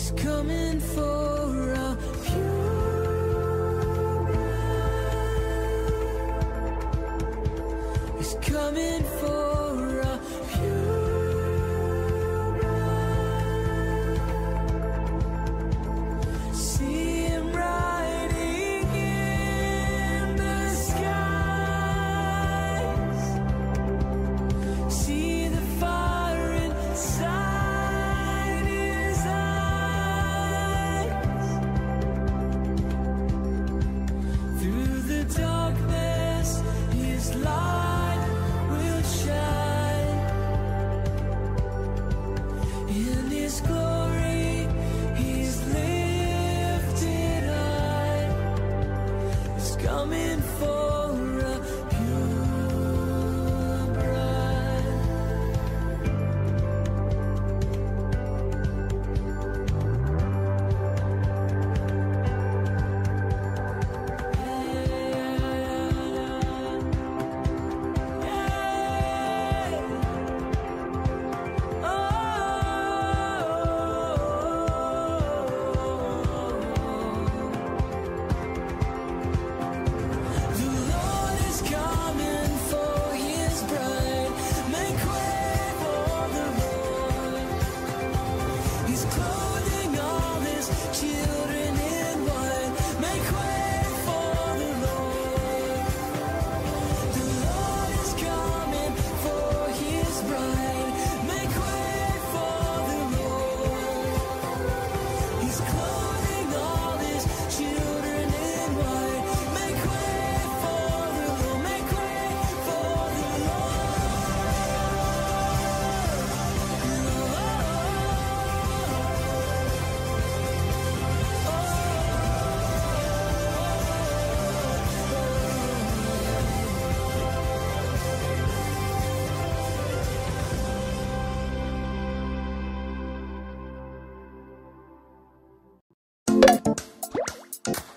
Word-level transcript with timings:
is 0.00 0.12
coming 0.12 0.80
for 0.80 1.19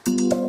Eres 0.05 0.42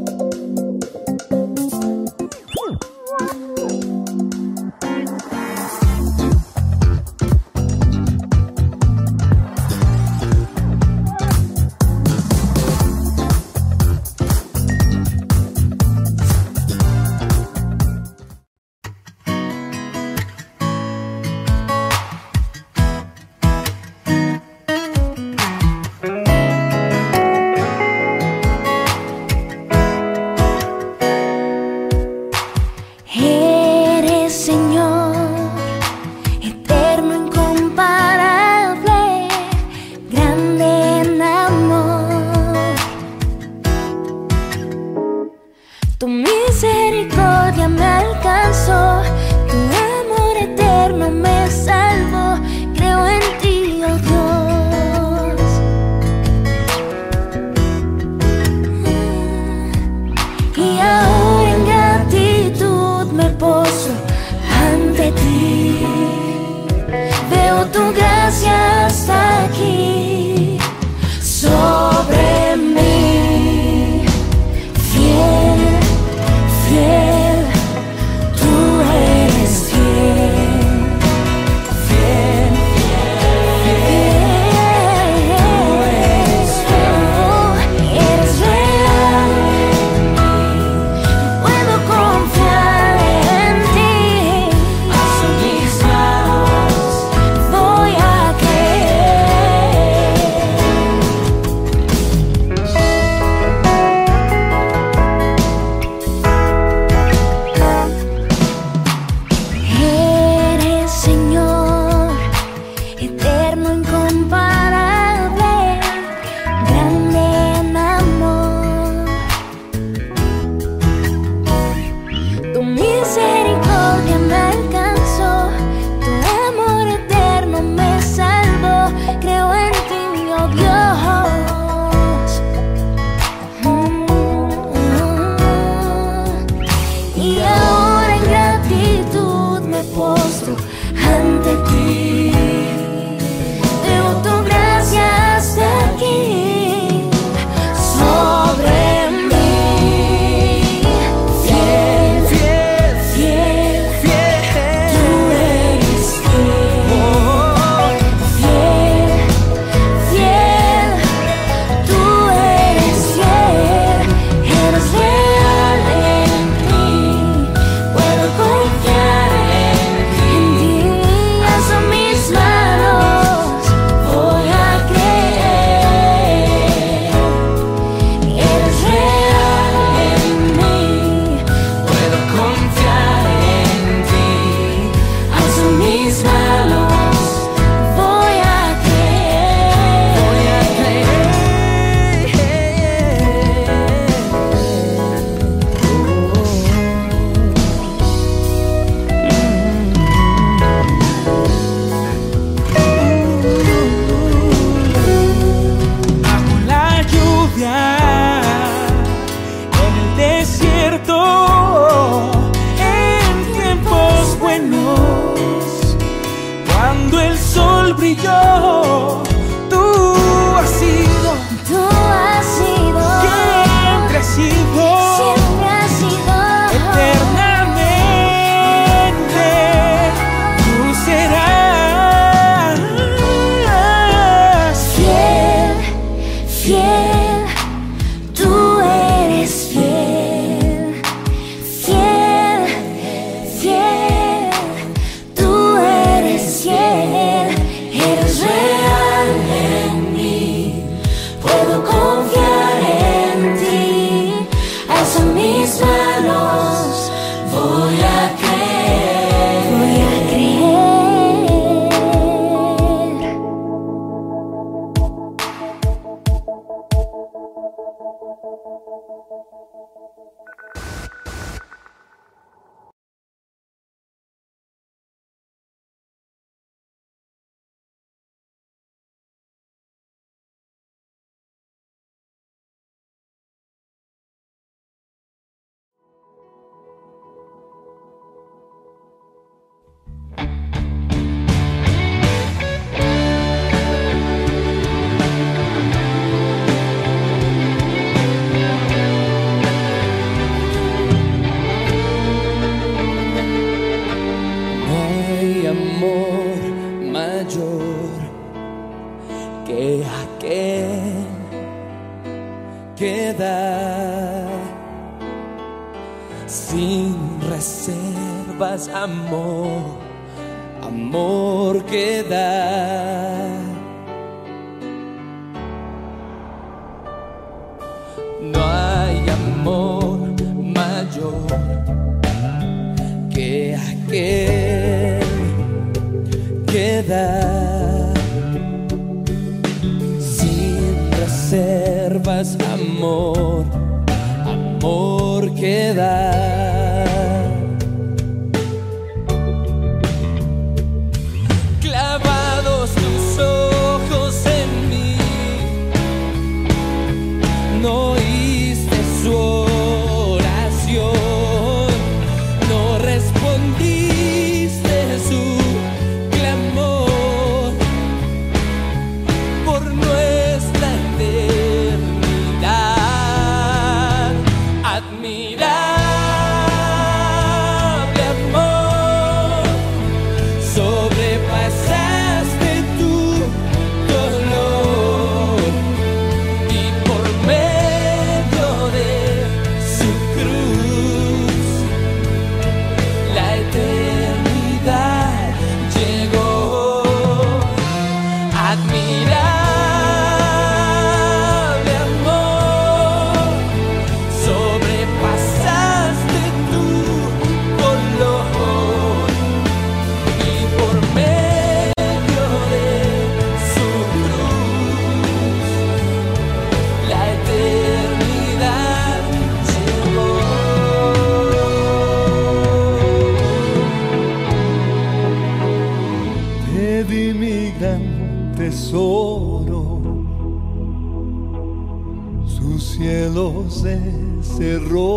cerró, 433.84 435.13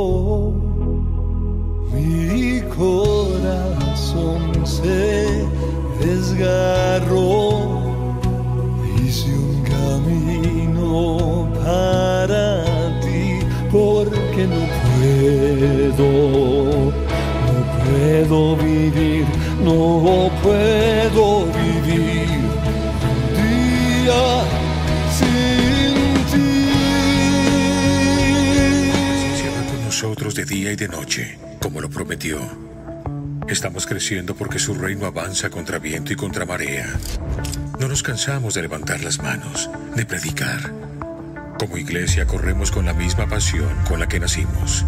creciendo 33.88 34.36
porque 34.36 34.60
su 34.60 34.76
reino 34.76 35.08
avanza 35.08 35.50
contra 35.50 35.80
viento 35.80 36.14
y 36.14 36.16
contra 36.16 36.46
marea. 36.46 36.94
No 37.80 37.88
nos 37.88 38.04
cansamos 38.04 38.54
de 38.54 38.62
levantar 38.62 39.02
las 39.02 39.20
manos, 39.20 39.70
de 39.96 40.06
predicar. 40.06 40.72
Como 41.58 41.78
iglesia 41.78 42.28
corremos 42.28 42.72
con 42.72 42.86
la 42.86 42.94
misma 42.94 43.28
pasión 43.28 43.76
con 43.88 44.00
la 44.00 44.08
que 44.08 44.20
nacimos. 44.20 44.86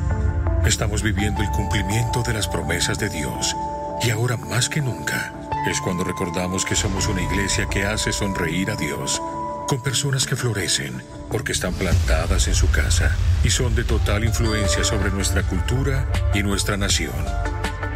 Estamos 0.65 1.01
viviendo 1.01 1.41
el 1.41 1.49
cumplimiento 1.49 2.21
de 2.21 2.33
las 2.33 2.47
promesas 2.47 2.99
de 2.99 3.09
Dios 3.09 3.55
y 4.03 4.11
ahora 4.11 4.37
más 4.37 4.69
que 4.69 4.81
nunca 4.81 5.33
Es 5.69 5.81
cuando 5.81 6.03
recordamos 6.03 6.63
que 6.63 6.75
somos 6.75 7.07
una 7.07 7.21
iglesia 7.21 7.67
que 7.67 7.85
hace 7.85 8.13
sonreír 8.13 8.71
a 8.71 8.75
Dios, 8.75 9.21
con 9.67 9.81
personas 9.81 10.25
que 10.25 10.35
florecen 10.35 11.03
porque 11.29 11.51
están 11.51 11.73
plantadas 11.73 12.47
en 12.47 12.55
su 12.55 12.71
casa 12.71 13.15
y 13.43 13.49
son 13.49 13.75
de 13.75 13.83
total 13.83 14.23
influencia 14.23 14.83
sobre 14.83 15.11
nuestra 15.11 15.43
cultura 15.43 16.05
y 16.33 16.43
nuestra 16.43 16.77
nación. 16.77 17.13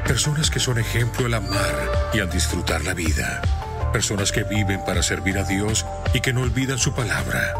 Personas 0.06 0.52
que 0.52 0.60
son 0.60 0.78
ejemplo 0.78 1.26
al 1.26 1.34
amar 1.34 1.90
y 2.14 2.20
al 2.20 2.30
disfrutar 2.30 2.84
la 2.84 2.94
vida. 2.94 3.42
Personas 3.92 4.32
que 4.32 4.44
viven 4.44 4.84
para 4.86 5.02
servir 5.02 5.38
a 5.38 5.44
Dios 5.44 5.86
y 6.14 6.20
que 6.20 6.34
no 6.34 6.42
olvidan 6.42 6.78
su 6.78 6.94
palabra. 6.94 7.54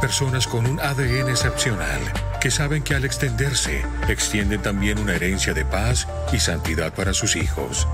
Personas 0.00 0.46
con 0.46 0.66
un 0.66 0.80
ADN 0.80 1.28
excepcional 1.28 2.00
que 2.40 2.50
saben 2.50 2.82
que 2.82 2.94
al 2.94 3.04
extenderse 3.04 3.84
extienden 4.08 4.62
también 4.62 4.98
una 4.98 5.14
herencia 5.14 5.52
de 5.52 5.64
paz 5.64 6.08
y 6.32 6.40
santidad 6.40 6.94
para 6.94 7.12
sus 7.12 7.36
hijos. 7.36 7.86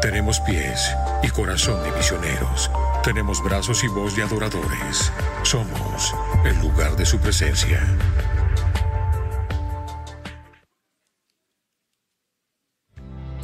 Tenemos 0.00 0.40
pies 0.40 0.90
y 1.22 1.28
corazón 1.28 1.82
de 1.82 1.92
misioneros. 1.92 2.70
Tenemos 3.04 3.44
brazos 3.44 3.84
y 3.84 3.88
voz 3.88 4.16
de 4.16 4.22
adoradores. 4.22 5.12
Somos 5.42 6.14
el 6.44 6.58
lugar 6.60 6.96
de 6.96 7.04
su 7.04 7.18
presencia. 7.18 7.86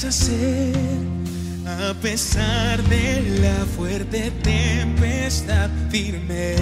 A 0.00 1.92
pesar 2.00 2.80
de 2.84 3.40
la 3.40 3.66
fuerte 3.76 4.30
tempestad, 4.44 5.68
firme 5.90 6.57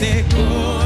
este 0.00 0.24
corazón 0.28 0.77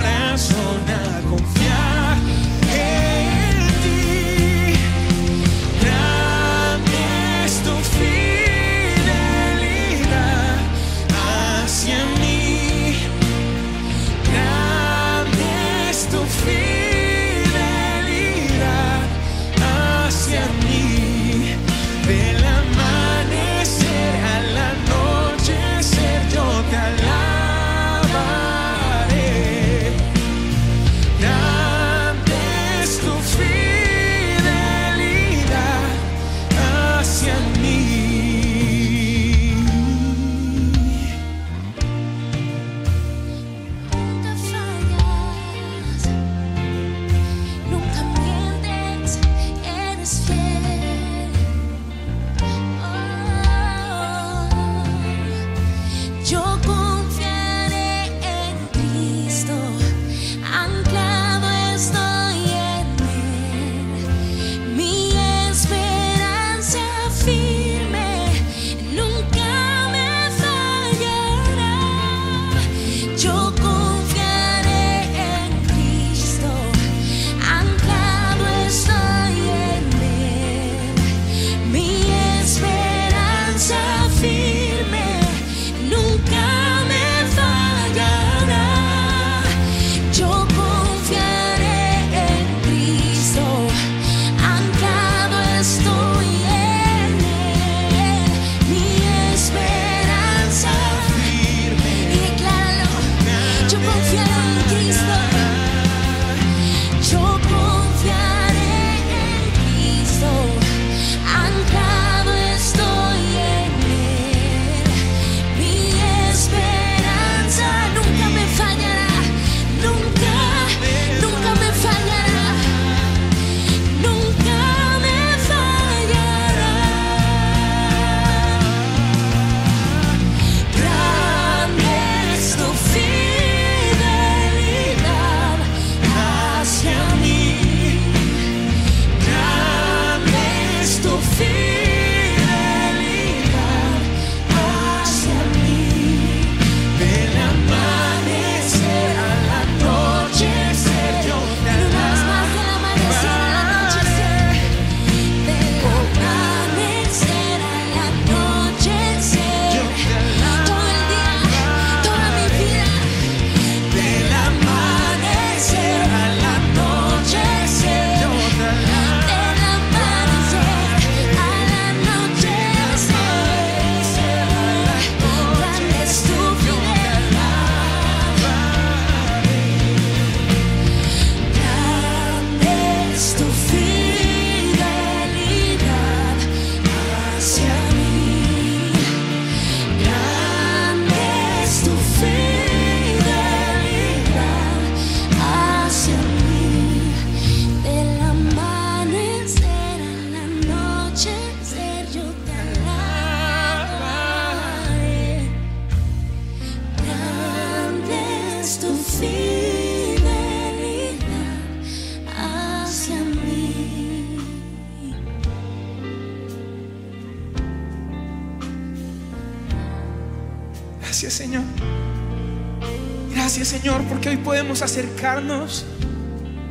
acercarnos 225.22 225.84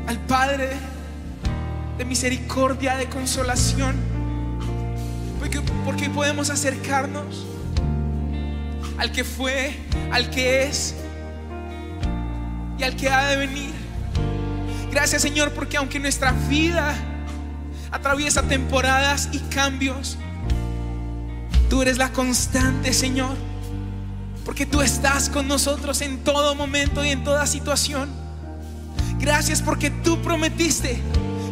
al 0.07 0.19
Padre 0.25 0.71
de 1.97 2.03
misericordia, 2.03 2.97
de 2.97 3.07
consolación. 3.07 3.95
Porque, 5.39 5.61
porque 5.85 6.09
podemos 6.09 6.49
acercarnos 6.49 7.45
al 8.97 9.13
que 9.13 9.23
fue, 9.23 9.73
al 10.11 10.29
que 10.29 10.63
es 10.63 10.95
y 12.77 12.83
al 12.83 12.97
que 12.97 13.07
ha 13.07 13.25
de 13.27 13.37
venir. 13.37 13.71
Gracias 14.91 15.21
Señor 15.21 15.53
porque 15.53 15.77
aunque 15.77 16.01
nuestra 16.01 16.33
vida 16.49 16.93
atraviesa 17.89 18.41
temporadas 18.43 19.29
y 19.31 19.39
cambios, 19.39 20.17
tú 21.69 21.83
eres 21.83 21.97
la 21.97 22.11
constante 22.11 22.91
Señor. 22.91 23.37
Porque 24.43 24.65
tú 24.65 24.81
estás 24.81 25.29
con 25.29 25.47
nosotros 25.47 26.01
en 26.01 26.21
todo 26.25 26.53
momento 26.53 27.05
y 27.05 27.11
en 27.11 27.23
toda 27.23 27.45
situación. 27.45 28.20
Gracias 29.41 29.63
porque 29.63 29.89
tú 29.89 30.21
prometiste 30.21 31.01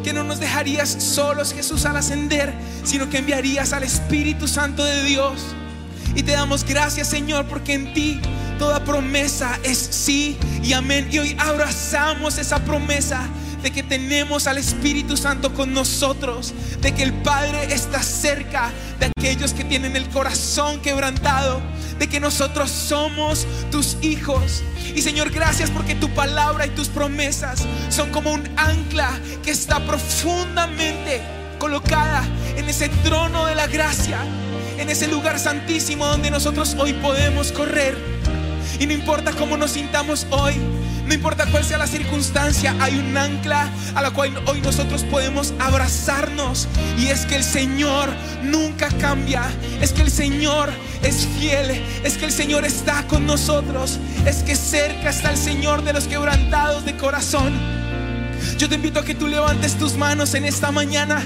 que 0.03 0.13
no 0.13 0.23
nos 0.23 0.39
dejarías 0.39 0.87
solos 0.87 1.51
Jesús 1.51 1.87
al 1.87 1.97
ascender, 1.97 2.53
sino 2.83 3.09
que 3.09 3.17
enviarías 3.17 3.73
al 3.73 3.81
Espíritu 3.81 4.47
Santo 4.47 4.83
de 4.83 5.01
Dios. 5.01 5.41
Y 6.13 6.21
te 6.21 6.33
damos 6.33 6.63
gracias 6.63 7.07
Señor 7.07 7.47
porque 7.47 7.73
en 7.73 7.91
ti 7.95 8.21
toda 8.59 8.83
promesa 8.83 9.57
es 9.63 9.79
sí 9.79 10.37
y 10.61 10.73
amén. 10.73 11.07
Y 11.11 11.17
hoy 11.17 11.35
abrazamos 11.39 12.37
esa 12.37 12.59
promesa 12.63 13.27
de 13.61 13.71
que 13.71 13.83
tenemos 13.83 14.47
al 14.47 14.57
Espíritu 14.57 15.17
Santo 15.17 15.53
con 15.53 15.73
nosotros, 15.73 16.53
de 16.81 16.93
que 16.93 17.03
el 17.03 17.13
Padre 17.13 17.73
está 17.73 18.01
cerca 18.01 18.71
de 18.99 19.11
aquellos 19.17 19.53
que 19.53 19.63
tienen 19.63 19.95
el 19.95 20.07
corazón 20.09 20.81
quebrantado, 20.81 21.61
de 21.97 22.07
que 22.07 22.19
nosotros 22.19 22.71
somos 22.71 23.45
tus 23.71 23.97
hijos. 24.01 24.63
Y 24.95 25.01
Señor, 25.01 25.29
gracias 25.31 25.69
porque 25.69 25.95
tu 25.95 26.09
palabra 26.09 26.65
y 26.65 26.69
tus 26.69 26.87
promesas 26.87 27.65
son 27.89 28.09
como 28.11 28.31
un 28.31 28.47
ancla 28.57 29.11
que 29.43 29.51
está 29.51 29.85
profundamente 29.85 31.21
colocada 31.59 32.23
en 32.55 32.67
ese 32.69 32.89
trono 33.03 33.45
de 33.45 33.55
la 33.55 33.67
gracia, 33.67 34.19
en 34.77 34.89
ese 34.89 35.07
lugar 35.07 35.39
santísimo 35.39 36.05
donde 36.07 36.31
nosotros 36.31 36.75
hoy 36.79 36.93
podemos 36.93 37.51
correr. 37.51 37.97
Y 38.79 38.85
no 38.85 38.93
importa 38.93 39.33
cómo 39.33 39.57
nos 39.57 39.71
sintamos 39.71 40.25
hoy, 40.29 40.53
no 41.09 41.15
importa 41.15 41.47
cuál 41.47 41.65
sea 41.65 41.79
la 41.79 41.87
circunstancia, 41.87 42.75
hay 42.79 42.99
un 42.99 43.17
ancla 43.17 43.67
a 43.95 44.01
la 44.03 44.11
cual 44.11 44.31
hoy 44.45 44.61
nosotros 44.61 45.03
podemos 45.05 45.55
abrazarnos. 45.57 46.67
Y 46.99 47.07
es 47.07 47.25
que 47.25 47.35
el 47.35 47.43
Señor 47.43 48.09
nunca 48.43 48.89
cambia. 49.01 49.41
Es 49.81 49.91
que 49.91 50.03
el 50.03 50.11
Señor 50.11 50.69
es 51.01 51.27
fiel. 51.39 51.83
Es 52.03 52.15
que 52.15 52.25
el 52.25 52.31
Señor 52.31 52.63
está 52.63 53.07
con 53.07 53.25
nosotros. 53.25 53.97
Es 54.27 54.43
que 54.43 54.55
cerca 54.55 55.09
está 55.09 55.31
el 55.31 55.37
Señor 55.37 55.83
de 55.83 55.93
los 55.93 56.03
quebrantados 56.03 56.85
de 56.85 56.95
corazón. 56.95 57.53
Yo 58.59 58.69
te 58.69 58.75
invito 58.75 58.99
a 58.99 59.03
que 59.03 59.15
tú 59.15 59.27
levantes 59.27 59.79
tus 59.79 59.95
manos 59.95 60.35
en 60.35 60.45
esta 60.45 60.71
mañana 60.71 61.23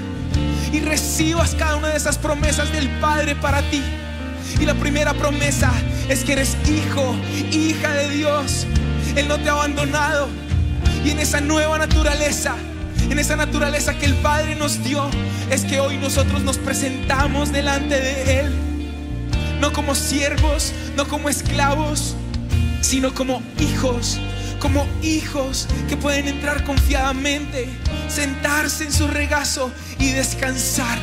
y 0.72 0.80
recibas 0.80 1.56
cada 1.56 1.76
una 1.76 1.90
de 1.90 1.98
esas 1.98 2.18
promesas 2.18 2.72
del 2.72 2.88
Padre 3.02 3.36
para 3.36 3.62
ti. 3.70 3.84
Y 4.62 4.66
la 4.66 4.76
primera 4.76 5.14
promesa 5.14 5.74
es 6.08 6.24
que 6.24 6.32
eres 6.32 6.56
hijo, 6.70 7.18
hija 7.52 7.92
de 7.96 8.10
Dios. 8.12 8.66
Él 9.16 9.28
no 9.28 9.38
te 9.40 9.50
ha 9.50 9.54
abandonado. 9.54 10.28
Y 11.06 11.12
en 11.12 11.20
esa 11.20 11.42
nueva 11.42 11.78
naturaleza, 11.78 12.56
en 13.10 13.20
esa 13.20 13.36
naturaleza 13.36 13.98
que 13.98 14.06
el 14.06 14.16
Padre 14.16 14.56
nos 14.56 14.84
dio, 14.84 15.10
es 15.52 15.66
que 15.66 15.80
hoy 15.80 15.98
nosotros 15.98 16.44
nos 16.44 16.58
presentamos 16.58 17.52
delante 17.52 18.00
de 18.00 18.40
Él. 18.40 18.54
No 19.60 19.72
como 19.72 19.96
siervos, 19.96 20.74
no 20.96 21.08
como 21.08 21.30
esclavos, 21.30 22.16
sino 22.82 23.14
como 23.14 23.42
hijos. 23.60 24.20
Como 24.60 24.88
hijos 25.02 25.68
que 25.90 25.98
pueden 25.98 26.28
entrar 26.28 26.64
confiadamente, 26.64 27.68
sentarse 28.08 28.86
en 28.86 28.94
su 28.94 29.08
regazo 29.08 29.72
y 30.00 30.12
descansar. 30.12 30.98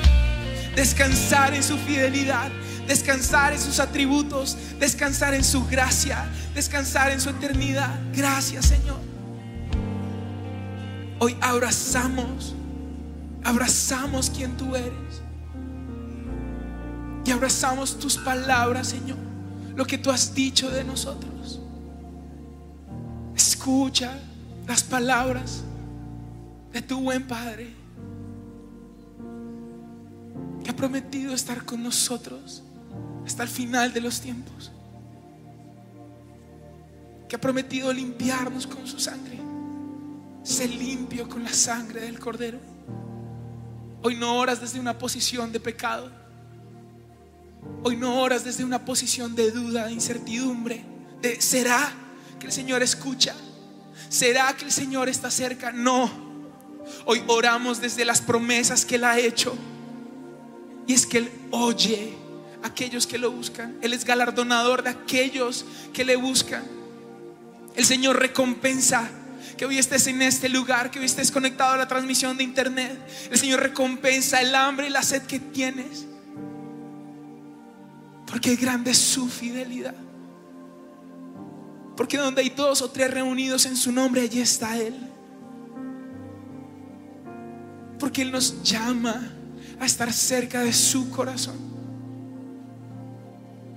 Descansar 0.75 1.53
en 1.53 1.63
su 1.63 1.77
fidelidad 1.77 2.51
descansar 2.91 3.53
en 3.53 3.61
sus 3.61 3.79
atributos, 3.79 4.59
descansar 4.81 5.33
en 5.33 5.45
su 5.45 5.65
gracia, 5.65 6.29
descansar 6.57 7.13
en 7.13 7.21
su 7.21 7.31
eternidad. 7.31 8.01
Gracias 8.13 8.67
Señor. 8.67 8.97
Hoy 11.21 11.37
abrazamos, 11.41 12.53
abrazamos 13.45 14.29
quien 14.29 14.57
tú 14.57 14.75
eres. 14.75 15.23
Y 17.25 17.31
abrazamos 17.31 17.97
tus 17.97 18.17
palabras, 18.17 18.89
Señor, 18.89 19.19
lo 19.77 19.85
que 19.87 19.97
tú 19.97 20.11
has 20.11 20.35
dicho 20.35 20.69
de 20.69 20.83
nosotros. 20.83 21.61
Escucha 23.37 24.19
las 24.67 24.83
palabras 24.83 25.63
de 26.73 26.83
tu 26.83 27.01
buen 27.01 27.25
Padre, 27.29 27.73
que 30.65 30.71
ha 30.71 30.75
prometido 30.75 31.33
estar 31.33 31.65
con 31.65 31.85
nosotros 31.85 32.65
hasta 33.25 33.43
el 33.43 33.49
final 33.49 33.93
de 33.93 34.01
los 34.01 34.21
tiempos. 34.21 34.73
Que 37.29 37.37
ha 37.37 37.41
prometido 37.41 37.93
limpiarnos 37.93 38.67
con 38.67 38.87
su 38.87 38.99
sangre. 38.99 39.39
Se 40.43 40.67
limpio 40.67 41.29
con 41.29 41.45
la 41.45 41.53
sangre 41.53 42.01
del 42.03 42.19
Cordero. 42.19 42.59
Hoy 44.03 44.17
no 44.17 44.39
oras 44.39 44.61
desde 44.61 44.81
una 44.81 44.99
posición 44.99 45.53
de 45.53 45.61
pecado. 45.61 46.11
Hoy 47.83 47.97
no 47.97 48.21
oras 48.21 48.45
desde 48.45 48.65
una 48.65 48.85
posición 48.85 49.35
de 49.35 49.51
duda, 49.51 49.87
de 49.87 49.93
incertidumbre. 49.93 50.85
De 51.21 51.41
¿será 51.41 51.93
que 52.39 52.47
el 52.47 52.53
Señor 52.53 52.83
escucha? 52.83 53.35
¿Será 54.09 54.55
que 54.57 54.65
el 54.65 54.73
Señor 54.73 55.09
está 55.09 55.31
cerca? 55.31 55.71
No. 55.71 56.11
Hoy 57.05 57.23
oramos 57.29 57.81
desde 57.81 58.05
las 58.05 58.21
promesas 58.21 58.85
que 58.85 58.97
Él 58.97 59.05
ha 59.05 59.19
hecho. 59.19 59.55
Y 60.87 60.95
es 60.95 61.07
que 61.07 61.19
Él 61.19 61.31
oye 61.51 62.17
aquellos 62.63 63.07
que 63.07 63.19
lo 63.19 63.31
buscan. 63.31 63.77
Él 63.83 63.93
es 63.93 64.05
galardonador 64.05 64.83
de 64.83 64.91
aquellos 64.91 65.65
que 65.93 66.05
le 66.05 66.17
buscan. 66.17 66.63
El 67.77 67.85
Señor 67.85 68.19
recompensa 68.19 69.09
que 69.57 69.67
hoy 69.67 69.79
estés 69.79 70.07
en 70.07 70.23
este 70.23 70.49
lugar, 70.49 70.91
que 70.91 70.99
hoy 70.99 71.05
estés 71.05 71.31
conectado 71.31 71.75
a 71.75 71.77
la 71.77 71.89
transmisión 71.89 72.37
de 72.37 72.45
internet. 72.45 72.99
El 73.31 73.39
Señor 73.39 73.61
recompensa 73.61 74.41
el 74.41 74.55
hambre 74.55 74.87
y 74.87 74.91
la 74.91 75.03
sed 75.03 75.23
que 75.23 75.39
tienes. 75.39 76.07
Porque 78.27 78.57
grande 78.57 78.93
es 78.93 78.99
su 78.99 79.29
fidelidad. 79.29 79.95
Porque 81.97 82.17
donde 82.17 82.43
hay 82.43 82.51
dos 82.51 82.81
o 82.81 82.91
tres 82.91 83.11
reunidos 83.11 83.67
en 83.67 83.77
su 83.77 83.93
nombre, 83.93 84.23
allí 84.23 84.41
está 84.41 84.79
Él. 84.79 84.95
Porque 87.99 88.23
Él 88.23 88.33
nos 88.33 88.63
llama 88.63 89.31
a 89.79 89.85
estar 89.85 90.13
cerca 90.13 90.61
de 90.61 90.73
su 90.73 91.11
corazón. 91.11 91.70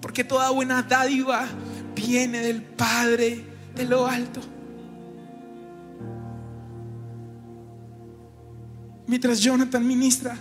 Porque 0.03 0.25
toda 0.25 0.49
buena 0.49 0.83
dádiva 0.83 1.45
viene 1.95 2.41
del 2.41 2.61
Padre 2.61 3.41
de 3.73 3.85
lo 3.85 4.05
alto. 4.05 4.41
Mientras 9.07 9.39
Jonathan 9.39 9.87
ministra, 9.87 10.35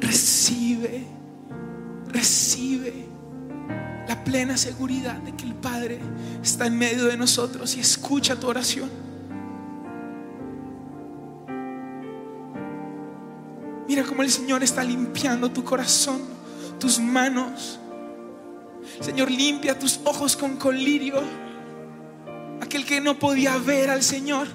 recibe, 0.00 1.04
recibe 2.08 3.04
la 4.08 4.24
plena 4.24 4.56
seguridad 4.56 5.16
de 5.16 5.36
que 5.36 5.44
el 5.44 5.54
Padre 5.54 6.00
está 6.42 6.66
en 6.66 6.78
medio 6.78 7.04
de 7.04 7.18
nosotros 7.18 7.76
y 7.76 7.80
escucha 7.80 8.40
tu 8.40 8.48
oración. 8.48 8.88
Mira 13.86 14.02
cómo 14.02 14.22
el 14.22 14.30
Señor 14.30 14.62
está 14.62 14.82
limpiando 14.82 15.50
tu 15.50 15.62
corazón, 15.62 16.22
tus 16.80 16.98
manos. 16.98 17.80
Señor, 19.00 19.30
limpia 19.30 19.78
tus 19.78 20.00
ojos 20.04 20.36
con 20.36 20.56
colirio. 20.56 21.22
Aquel 22.60 22.84
que 22.84 23.00
no 23.00 23.18
podía 23.18 23.56
ver 23.58 23.90
al 23.90 24.02
Señor 24.02 24.48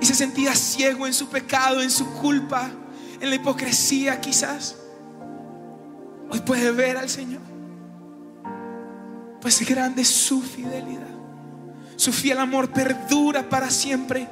y 0.00 0.06
se 0.06 0.14
sentía 0.14 0.54
ciego 0.54 1.06
en 1.06 1.14
su 1.14 1.28
pecado, 1.28 1.82
en 1.82 1.90
su 1.90 2.06
culpa, 2.14 2.70
en 3.20 3.30
la 3.30 3.36
hipocresía 3.36 4.20
quizás. 4.20 4.76
Hoy 6.30 6.40
puede 6.40 6.70
ver 6.72 6.96
al 6.96 7.08
Señor. 7.08 7.42
Pues 9.40 9.66
grande 9.66 10.02
es 10.02 10.08
su 10.08 10.42
fidelidad. 10.42 11.06
Su 11.96 12.12
fiel 12.12 12.38
amor 12.38 12.70
perdura 12.70 13.48
para 13.48 13.70
siempre. 13.70 14.28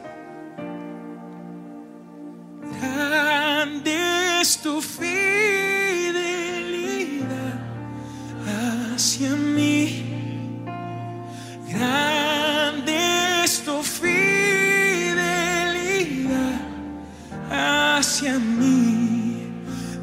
Grande 2.81 4.41
es 4.41 4.59
tu 4.59 4.76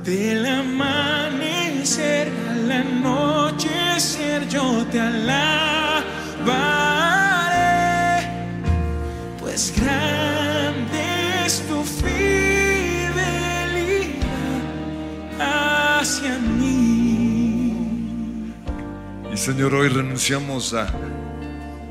Del 0.04 0.46
amanecer 0.46 2.28
al 2.50 2.70
anochecer 2.70 4.50
yo 4.50 4.86
te 4.92 5.00
alabaré, 5.00 6.04
pues 9.40 9.74
grande 9.78 11.46
es 11.46 11.62
tu 11.70 11.82
fidelidad 11.86 12.20
hacia 16.00 16.38
mí. 16.38 17.78
Y 19.34 19.38
Señor, 19.38 19.74
hoy 19.74 19.88
renunciamos 19.88 20.74
a 20.74 20.88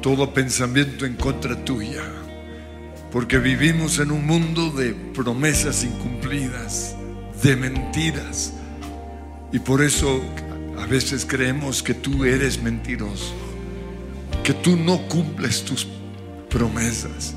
todo 0.03 0.35
pensamiento 0.35 1.07
en 1.07 1.15
contra 1.17 1.57
tuya, 1.65 2.03
porque 3.11 3.39
vivimos 3.39 3.99
en 4.01 4.11
un 4.11 4.27
mundo 4.27 4.71
de 4.71 4.93
promesas 5.15 5.83
incumplidas, 5.83 6.95
de 7.43 7.57
mentiras, 7.57 8.53
y 9.53 9.59
por 9.59 9.83
eso 9.83 10.23
a 10.79 10.87
veces 10.87 11.27
creemos 11.27 11.83
que 11.83 11.93
tú 11.93 12.25
eres 12.25 12.63
mentiroso, 12.63 13.35
que 14.45 14.55
tú 14.55 14.77
no 14.77 15.09
cumples 15.09 15.65
tus 15.65 15.87
promesas, 16.49 17.35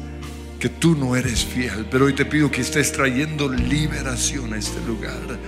que 0.60 0.70
tú 0.70 0.96
no 0.96 1.16
eres 1.16 1.44
fiel, 1.44 1.88
pero 1.90 2.06
hoy 2.06 2.14
te 2.14 2.26
pido 2.26 2.52
que 2.52 2.62
estés 2.62 2.92
trayendo 2.92 3.50
liberación 3.50 4.54
a 4.54 4.58
este 4.58 4.80
lugar. 4.86 5.40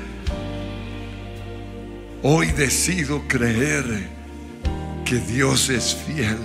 Hoy 2.23 2.47
decido 2.47 3.23
creer 3.27 4.09
que 5.05 5.19
Dios 5.19 5.69
es 5.69 5.95
fiel. 5.95 6.37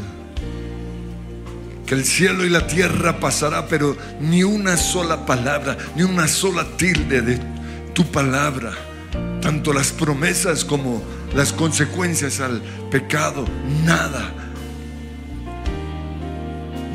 Que 1.86 1.94
el 1.94 2.04
cielo 2.04 2.44
y 2.44 2.50
la 2.50 2.66
tierra 2.66 3.18
pasará, 3.18 3.66
pero 3.66 3.96
ni 4.20 4.44
una 4.44 4.76
sola 4.76 5.26
palabra, 5.26 5.76
ni 5.96 6.02
una 6.02 6.28
sola 6.28 6.66
tilde 6.76 7.22
de 7.22 7.51
tu 7.94 8.04
palabra, 8.04 8.72
tanto 9.40 9.72
las 9.72 9.92
promesas 9.92 10.64
como 10.64 11.02
las 11.34 11.52
consecuencias 11.52 12.40
al 12.40 12.62
pecado, 12.90 13.44
nada. 13.84 14.32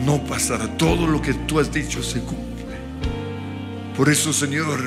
No 0.05 0.23
pasará. 0.23 0.77
Todo 0.77 1.07
lo 1.07 1.21
que 1.21 1.33
tú 1.33 1.59
has 1.59 1.71
dicho 1.71 2.01
se 2.01 2.19
cumple. 2.21 2.77
Por 3.95 4.09
eso, 4.09 4.31
Señor, 4.31 4.79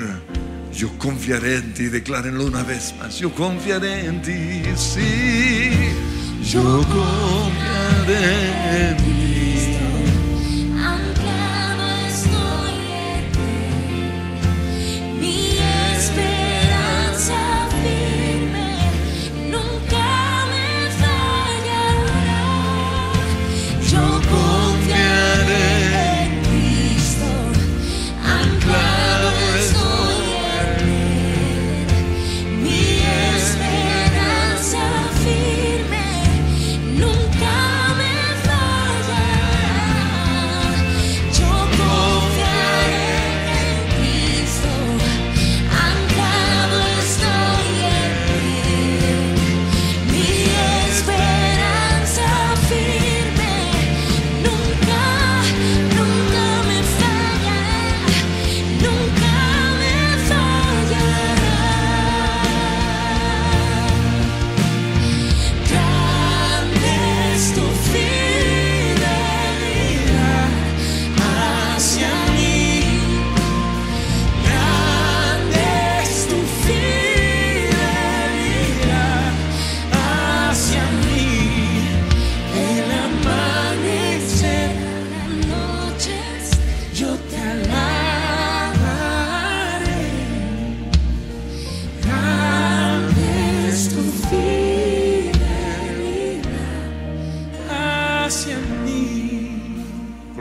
yo 0.73 0.89
confiaré 0.99 1.57
en 1.57 1.75
ti. 1.75 1.85
Declárenlo 1.85 2.47
una 2.47 2.63
vez 2.63 2.95
más. 2.99 3.19
Yo 3.19 3.33
confiaré 3.35 4.07
en 4.07 4.23
ti. 4.23 4.63
Sí. 4.77 5.71
Yo 6.43 6.63
confiaré 6.89 8.23
en 8.89 8.97
ti. 8.97 9.40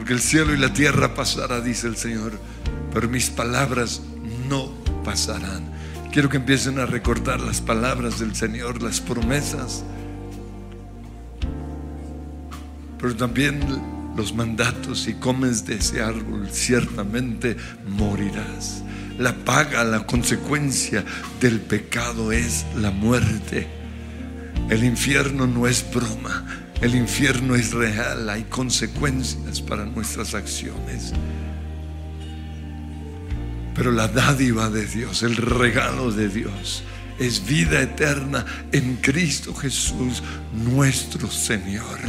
Porque 0.09 0.23
el 0.23 0.27
cielo 0.27 0.55
y 0.55 0.57
la 0.57 0.73
tierra 0.73 1.13
pasará, 1.13 1.61
dice 1.61 1.85
el 1.85 1.95
Señor, 1.95 2.31
pero 2.91 3.07
mis 3.07 3.29
palabras 3.29 4.01
no 4.49 4.73
pasarán. 5.05 5.71
Quiero 6.11 6.29
que 6.29 6.37
empiecen 6.37 6.79
a 6.79 6.87
recordar 6.87 7.39
las 7.39 7.61
palabras 7.61 8.17
del 8.17 8.35
Señor, 8.35 8.81
las 8.81 9.01
promesas, 9.01 9.83
pero 12.99 13.15
también 13.15 13.59
los 14.17 14.33
mandatos. 14.33 15.01
Si 15.01 15.13
comes 15.13 15.67
de 15.67 15.75
ese 15.75 16.01
árbol, 16.01 16.49
ciertamente 16.51 17.55
morirás. 17.85 18.81
La 19.19 19.35
paga, 19.35 19.83
la 19.83 20.07
consecuencia 20.07 21.05
del 21.39 21.59
pecado 21.59 22.31
es 22.31 22.65
la 22.77 22.89
muerte. 22.89 23.67
El 24.71 24.83
infierno 24.85 25.45
no 25.45 25.67
es 25.67 25.85
broma, 25.93 26.68
el 26.81 26.95
infierno 26.95 27.55
es 27.55 27.73
real, 27.73 28.29
hay 28.29 28.43
consecuencias 28.43 29.61
para 29.61 29.85
nuestras 29.85 30.33
acciones. 30.33 31.13
Pero 33.75 33.91
la 33.91 34.07
dádiva 34.07 34.69
de 34.69 34.85
Dios, 34.85 35.23
el 35.23 35.35
regalo 35.35 36.11
de 36.11 36.29
Dios, 36.29 36.83
es 37.19 37.45
vida 37.45 37.81
eterna 37.81 38.45
en 38.71 38.95
Cristo 38.97 39.53
Jesús, 39.53 40.23
nuestro 40.53 41.29
Señor. 41.29 41.99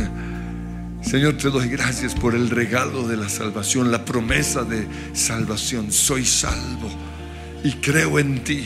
Señor, 1.02 1.37
te 1.37 1.50
doy 1.50 1.68
gracias 1.68 2.14
por 2.14 2.35
el 2.35 2.50
regalo 2.50 3.09
de 3.09 3.16
la 3.16 3.28
salvación, 3.28 3.90
la 3.90 4.04
promesa 4.04 4.62
de 4.64 4.87
salvación. 5.12 5.90
Soy 5.90 6.24
salvo 6.24 6.90
y 7.64 7.72
creo 7.72 8.18
en 8.18 8.44
ti. 8.44 8.64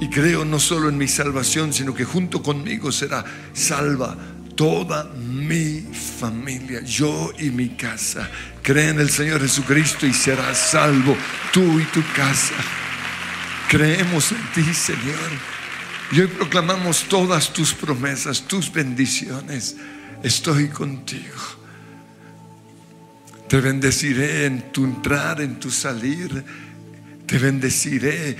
Y 0.00 0.08
creo 0.08 0.46
no 0.46 0.58
solo 0.58 0.88
en 0.88 0.96
mi 0.96 1.08
salvación, 1.08 1.74
sino 1.74 1.92
que 1.92 2.06
junto 2.06 2.42
conmigo 2.42 2.90
será 2.90 3.22
salva 3.52 4.16
toda 4.60 5.04
mi 5.04 5.80
familia, 5.80 6.82
yo 6.82 7.32
y 7.38 7.48
mi 7.48 7.70
casa. 7.70 8.28
Cree 8.60 8.90
en 8.90 9.00
el 9.00 9.08
Señor 9.08 9.40
Jesucristo 9.40 10.06
y 10.06 10.12
serás 10.12 10.58
salvo 10.58 11.16
tú 11.50 11.80
y 11.80 11.84
tu 11.84 12.02
casa. 12.14 12.52
Creemos 13.70 14.32
en 14.32 14.52
ti, 14.52 14.74
Señor. 14.74 15.30
Y 16.12 16.20
hoy 16.20 16.26
proclamamos 16.26 17.04
todas 17.08 17.54
tus 17.54 17.72
promesas, 17.72 18.42
tus 18.42 18.70
bendiciones. 18.70 19.76
Estoy 20.22 20.68
contigo. 20.68 21.40
Te 23.48 23.62
bendeciré 23.62 24.44
en 24.44 24.72
tu 24.72 24.84
entrar, 24.84 25.40
en 25.40 25.58
tu 25.58 25.70
salir. 25.70 26.44
Te 27.24 27.38
bendeciré 27.38 28.36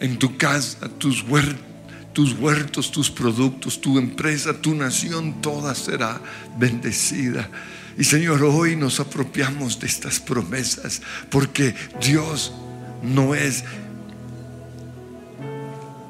en 0.00 0.18
tu 0.18 0.34
casa, 0.38 0.88
tus 0.98 1.22
huertos, 1.24 1.71
tus 2.12 2.34
huertos, 2.34 2.90
tus 2.90 3.10
productos, 3.10 3.80
tu 3.80 3.98
empresa, 3.98 4.60
tu 4.60 4.74
nación, 4.74 5.40
toda 5.40 5.74
será 5.74 6.20
bendecida. 6.58 7.48
Y 7.98 8.04
Señor, 8.04 8.42
hoy 8.42 8.76
nos 8.76 9.00
apropiamos 9.00 9.78
de 9.78 9.86
estas 9.86 10.20
promesas 10.20 11.02
porque 11.30 11.74
Dios 12.00 12.52
no 13.02 13.34
es 13.34 13.64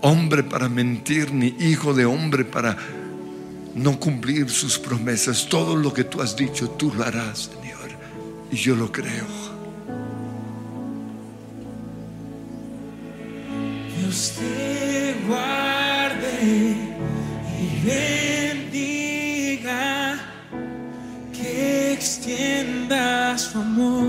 hombre 0.00 0.42
para 0.42 0.68
mentir, 0.68 1.32
ni 1.32 1.54
hijo 1.58 1.94
de 1.94 2.04
hombre 2.04 2.44
para 2.44 2.76
no 3.74 3.98
cumplir 3.98 4.50
sus 4.50 4.78
promesas. 4.78 5.48
Todo 5.48 5.76
lo 5.76 5.92
que 5.92 6.04
tú 6.04 6.20
has 6.20 6.36
dicho, 6.36 6.70
tú 6.70 6.92
lo 6.94 7.04
harás, 7.04 7.50
Señor. 7.60 7.90
Y 8.50 8.56
yo 8.56 8.76
lo 8.76 8.92
creo. 8.92 9.26
Dios 13.98 14.34
te 14.38 15.14
y 16.44 17.80
bendiga, 17.84 19.08
que 21.32 21.92
extienda 21.92 23.38
su 23.38 23.58
amor, 23.58 24.06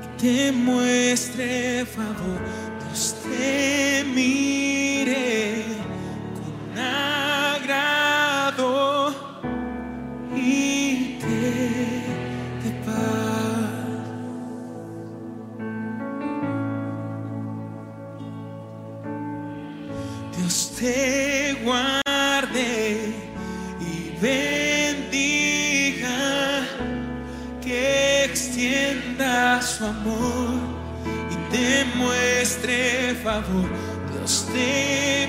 que 0.00 0.08
te 0.22 0.52
muestre 0.52 1.84
favor, 1.86 2.40
Dios 2.86 3.16
te 3.24 4.04
mire 4.14 5.64
con 6.34 6.78
agrado 6.78 7.82
y 10.36 11.18
te 11.18 11.93
Dios 20.36 20.72
te 20.78 21.56
guarde 21.62 23.12
y 23.80 24.16
bendiga, 24.20 26.08
que 27.62 28.24
extienda 28.24 29.62
su 29.62 29.84
amor 29.84 30.54
y 31.30 31.36
te 31.52 31.84
muestre 31.96 33.14
favor. 33.22 33.68
Dios 34.12 34.48
te 34.52 35.23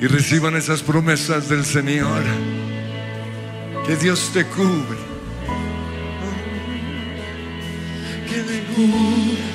y 0.00 0.06
reciban 0.06 0.56
esas 0.56 0.82
promesas 0.82 1.48
del 1.48 1.64
Señor. 1.64 2.22
Que 3.86 3.96
Dios 3.96 4.30
te 4.32 4.44
cubre. 4.46 5.10
que 8.28 8.42
me 8.44 8.62
cubra 8.74 9.46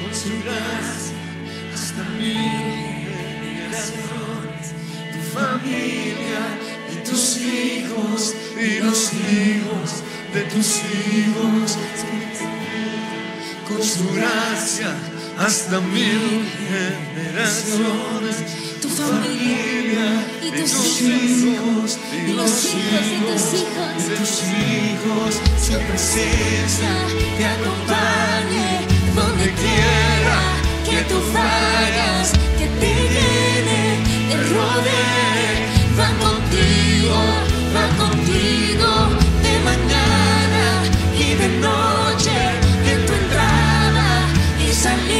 con 0.00 0.14
su 0.14 0.30
gracia 0.44 1.16
hasta 1.74 2.04
mil 2.16 2.36
generaciones, 3.50 4.66
tu 5.12 5.20
familia 5.36 6.42
y 6.92 6.96
tus 7.08 7.38
hijos 7.38 8.34
y 8.56 8.78
los 8.78 9.12
hijos 9.12 10.04
de 10.32 10.42
tus 10.42 10.76
hijos, 10.76 11.76
con 13.68 13.82
su 13.82 14.14
gracia 14.14 14.94
hasta 15.38 15.80
mil 15.80 16.46
generaciones, 16.68 18.36
familia 19.00 20.26
y 20.42 20.50
tus 20.50 21.00
hijos 21.02 21.98
y 22.12 22.32
los 22.32 22.74
hijos 22.74 23.52
de 23.52 24.16
tus 24.16 24.42
hijos, 24.42 25.40
su 25.60 25.78
presencia 25.88 26.92
te 27.36 27.44
acompañe 27.46 28.68
donde 29.14 29.52
quiera 29.52 30.38
que 30.84 31.02
tú 31.08 31.18
vayas, 31.32 32.32
que 32.58 32.66
te 32.80 32.92
llene, 33.14 33.82
te 34.30 34.36
rodee, 34.54 35.54
va 35.98 36.08
contigo, 36.26 37.18
va 37.74 37.86
contigo 38.02 38.90
de 39.44 39.54
mañana 39.70 40.64
y 41.18 41.34
de 41.34 41.48
noche, 41.58 42.36
en 42.92 43.06
tu 43.06 43.12
entrada 43.12 44.08
y 44.58 44.72
salida, 44.72 45.19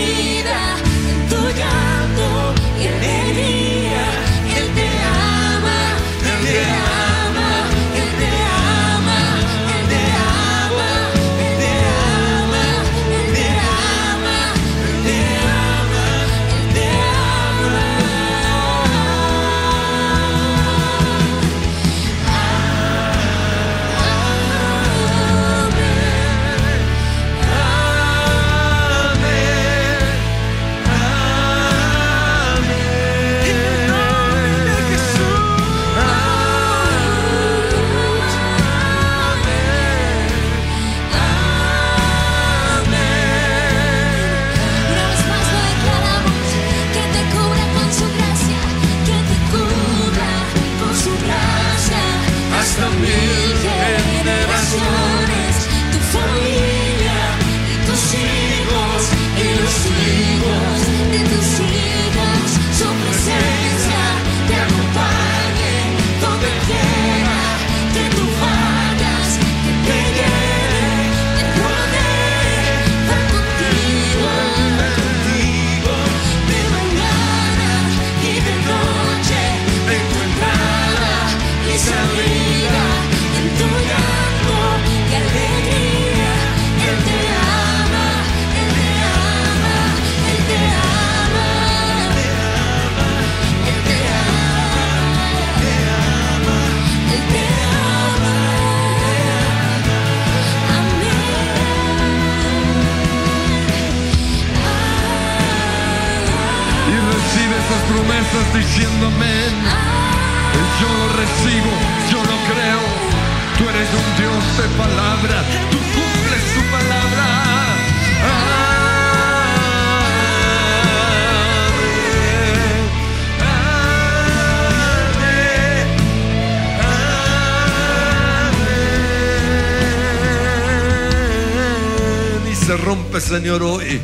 Señor, 133.50 133.64
hoy 133.64 134.00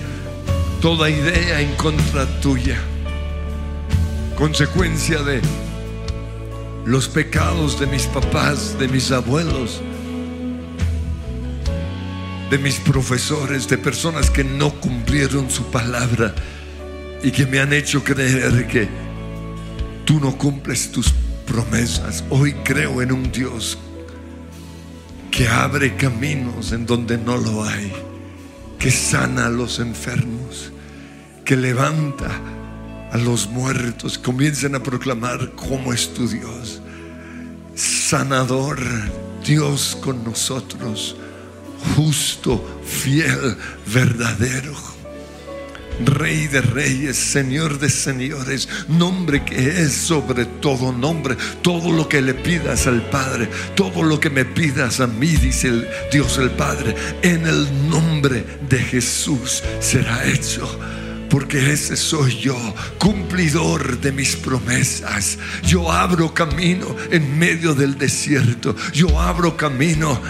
toda 0.82 1.08
idea 1.08 1.60
en 1.60 1.72
contra 1.76 2.26
tuya, 2.40 2.76
consecuencia 4.34 5.22
de 5.22 5.40
los 6.84 7.06
pecados 7.06 7.78
de 7.78 7.86
mis 7.86 8.06
papás, 8.06 8.76
de 8.76 8.88
mis 8.88 9.12
abuelos, 9.12 9.80
de 12.50 12.58
mis 12.58 12.80
profesores, 12.80 13.68
de 13.68 13.78
personas 13.78 14.30
que 14.30 14.42
no 14.42 14.72
cumplieron 14.80 15.48
su 15.48 15.70
palabra 15.70 16.34
y 17.22 17.30
que 17.30 17.46
me 17.46 17.60
han 17.60 17.72
hecho 17.72 18.02
creer 18.02 18.66
que 18.66 18.88
tú 20.04 20.18
no 20.18 20.36
cumples 20.36 20.90
tus 20.90 21.14
promesas. 21.46 22.24
Hoy 22.30 22.52
creo 22.64 23.00
en 23.00 23.12
un 23.12 23.30
Dios 23.30 23.78
que 25.30 25.46
abre 25.46 25.94
caminos 25.94 26.72
en 26.72 26.84
donde 26.84 27.16
no 27.16 27.36
lo 27.36 27.62
hay, 27.62 27.92
que 28.78 28.90
sana 28.90 29.46
a 29.46 29.50
los 29.50 29.78
enfermos, 29.78 30.72
que 31.44 31.56
levanta 31.56 32.30
a 33.12 33.18
los 33.18 33.48
muertos, 33.48 34.18
comiencen 34.18 34.74
a 34.74 34.82
proclamar 34.82 35.52
cómo 35.52 35.92
es 35.92 36.12
tu 36.12 36.28
Dios. 36.28 36.80
Sanador, 37.74 38.78
Dios 39.44 39.96
con 40.00 40.24
nosotros, 40.24 41.16
justo, 41.94 42.80
fiel, 42.84 43.56
verdadero. 43.92 44.95
Rey 46.04 46.46
de 46.46 46.60
reyes, 46.60 47.16
Señor 47.16 47.78
de 47.78 47.88
señores, 47.88 48.68
nombre 48.88 49.44
que 49.44 49.80
es 49.82 49.92
sobre 49.92 50.44
todo 50.44 50.92
nombre. 50.92 51.36
Todo 51.62 51.90
lo 51.90 52.08
que 52.08 52.20
le 52.20 52.34
pidas 52.34 52.86
al 52.86 53.02
Padre, 53.08 53.48
todo 53.74 54.02
lo 54.02 54.20
que 54.20 54.30
me 54.30 54.44
pidas 54.44 55.00
a 55.00 55.06
mí, 55.06 55.28
dice 55.28 55.68
el 55.68 55.88
Dios 56.12 56.38
el 56.38 56.50
Padre, 56.50 56.94
en 57.22 57.46
el 57.46 57.88
nombre 57.88 58.44
de 58.68 58.78
Jesús 58.78 59.62
será 59.80 60.26
hecho. 60.26 60.68
Porque 61.30 61.72
ese 61.72 61.96
soy 61.96 62.38
yo, 62.38 62.56
cumplidor 62.98 64.00
de 64.00 64.12
mis 64.12 64.36
promesas. 64.36 65.38
Yo 65.64 65.90
abro 65.90 66.32
camino 66.32 66.94
en 67.10 67.38
medio 67.38 67.74
del 67.74 67.98
desierto. 67.98 68.76
Yo 68.92 69.20
abro 69.20 69.56
camino 69.56 70.20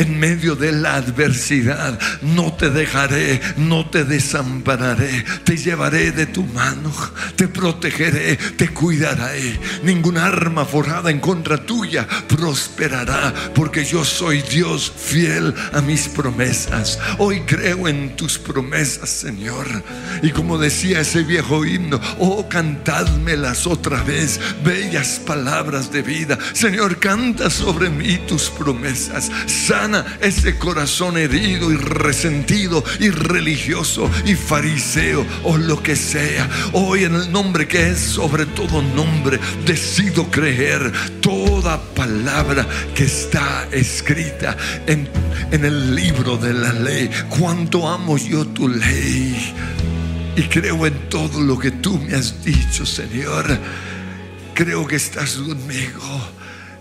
en 0.00 0.18
medio 0.18 0.56
de 0.56 0.72
la 0.72 0.96
adversidad. 0.96 1.98
No 2.22 2.54
te 2.54 2.70
dejaré, 2.70 3.40
no 3.56 3.88
te 3.88 4.04
desampararé. 4.04 5.24
Te 5.44 5.56
llevaré 5.56 6.10
de 6.10 6.26
tu 6.26 6.44
mano, 6.44 6.92
te 7.36 7.48
protegeré, 7.48 8.36
te 8.36 8.68
cuidaré. 8.68 9.60
Ninguna 9.82 10.26
arma 10.26 10.64
forjada 10.64 11.10
en 11.10 11.20
contra 11.20 11.58
tuya 11.58 12.08
prosperará, 12.28 13.34
porque 13.54 13.84
yo 13.84 14.04
soy 14.04 14.40
Dios 14.42 14.90
fiel 14.96 15.54
a 15.72 15.82
mis 15.82 16.08
promesas. 16.08 16.98
Hoy 17.18 17.42
creo 17.42 17.86
en 17.86 18.16
tus 18.16 18.38
promesas, 18.38 19.10
Señor. 19.10 19.66
Y 20.22 20.30
como 20.30 20.56
decía 20.56 21.00
ese 21.00 21.22
viejo 21.24 21.64
himno, 21.64 22.00
oh, 22.18 22.48
cantádmelas 22.48 23.66
otra 23.66 24.02
vez, 24.02 24.40
bellas 24.64 25.20
palabras 25.26 25.92
de 25.92 26.00
vida. 26.00 26.38
Señor, 26.54 26.98
canta 26.98 27.50
sobre 27.50 27.90
mí 27.90 28.18
tus 28.26 28.48
promesas. 28.48 29.30
Ese 30.20 30.56
corazón 30.58 31.16
herido 31.16 31.70
y 31.72 31.76
resentido 31.76 32.84
y 32.98 33.10
religioso 33.10 34.10
y 34.24 34.34
fariseo 34.34 35.26
o 35.44 35.56
lo 35.56 35.82
que 35.82 35.96
sea. 35.96 36.48
Hoy 36.72 37.04
en 37.04 37.14
el 37.14 37.32
nombre 37.32 37.66
que 37.66 37.90
es 37.90 37.98
sobre 37.98 38.46
todo 38.46 38.82
nombre, 38.82 39.38
decido 39.66 40.30
creer 40.30 40.92
toda 41.20 41.82
palabra 41.94 42.66
que 42.94 43.04
está 43.04 43.68
escrita 43.72 44.56
en, 44.86 45.08
en 45.50 45.64
el 45.64 45.94
libro 45.94 46.36
de 46.36 46.54
la 46.54 46.72
ley. 46.72 47.10
Cuánto 47.28 47.88
amo 47.88 48.16
yo 48.16 48.46
tu 48.46 48.68
ley. 48.68 49.54
Y 50.36 50.42
creo 50.44 50.86
en 50.86 51.08
todo 51.08 51.40
lo 51.40 51.58
que 51.58 51.70
tú 51.70 51.98
me 51.98 52.14
has 52.14 52.44
dicho, 52.44 52.86
Señor. 52.86 53.58
Creo 54.54 54.86
que 54.86 54.96
estás 54.96 55.34
conmigo 55.36 56.30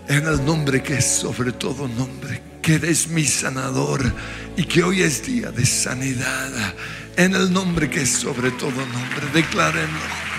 en 0.09 0.25
el 0.25 0.43
nombre 0.43 0.81
que 0.81 0.95
es 0.95 1.05
sobre 1.05 1.51
todo 1.51 1.87
nombre, 1.87 2.41
que 2.61 2.75
eres 2.75 3.07
mi 3.07 3.25
sanador 3.25 4.13
y 4.57 4.63
que 4.63 4.83
hoy 4.83 5.01
es 5.01 5.25
día 5.25 5.51
de 5.51 5.65
sanidad. 5.65 6.75
En 7.15 7.35
el 7.35 7.51
nombre 7.51 7.89
que 7.89 8.01
es 8.01 8.09
sobre 8.09 8.51
todo 8.51 8.71
nombre, 8.71 9.27
declárenlo. 9.33 10.29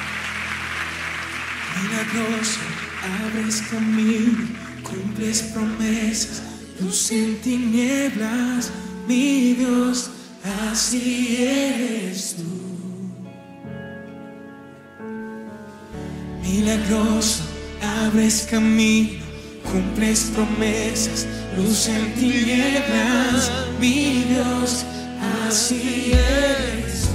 Milagroso, 1.83 2.61
abres 3.25 3.63
camino, 3.71 4.49
cumples 4.83 5.43
promesas, 5.43 6.43
luz 6.81 7.11
en 7.13 7.37
tinieblas, 7.41 8.71
mi 9.07 9.55
Dios, 9.55 10.11
así 10.71 11.37
eres 11.39 12.37
tú. 12.37 12.61
Milagroso, 16.43 17.45
abres 17.83 18.47
camino, 18.51 19.23
cumples 19.71 20.31
promesas, 20.35 21.27
luz 21.63 21.89
en 21.89 22.15
tinieblas, 22.15 23.51
mi 23.79 24.25
Dios, 24.25 24.85
así 25.47 26.13
eres. 26.13 27.09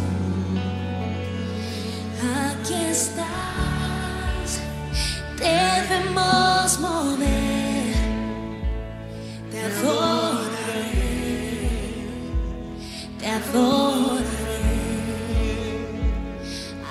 Aquí 2.47 2.75
estás, 2.91 4.59
debemos 5.37 6.79
mover, 6.79 7.95
te 9.51 9.61
adoraré, 9.61 10.91
te 13.19 13.27
adoraré. 13.27 14.23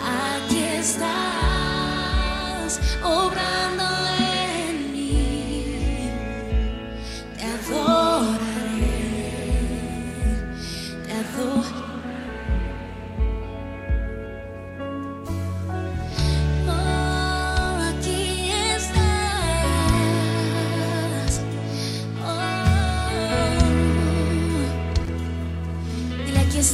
Aquí 0.03 0.63
estás, 0.79 2.81
obrando 3.03 3.64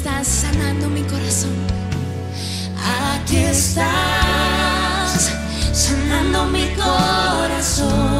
estás 0.01 0.27
sanando 0.27 0.89
mi 0.89 1.03
corazón. 1.03 1.53
Aquí 3.13 3.37
estás 3.37 5.31
sanando 5.75 6.47
mi 6.47 6.75
corazón. 6.75 8.20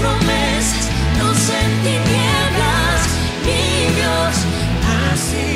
Promesas, 0.00 0.88
luz 1.18 1.50
en 1.50 1.70
tinieblas, 1.82 3.00
mi 3.44 3.62
Dios, 3.96 4.34
así 5.12 5.46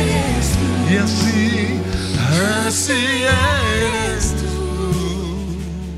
eres 0.00 0.46
tú. 0.58 0.68
Y 0.90 0.96
así, 0.96 1.80
así 2.66 3.24
Eres 3.76 4.34
tú. 4.36 4.54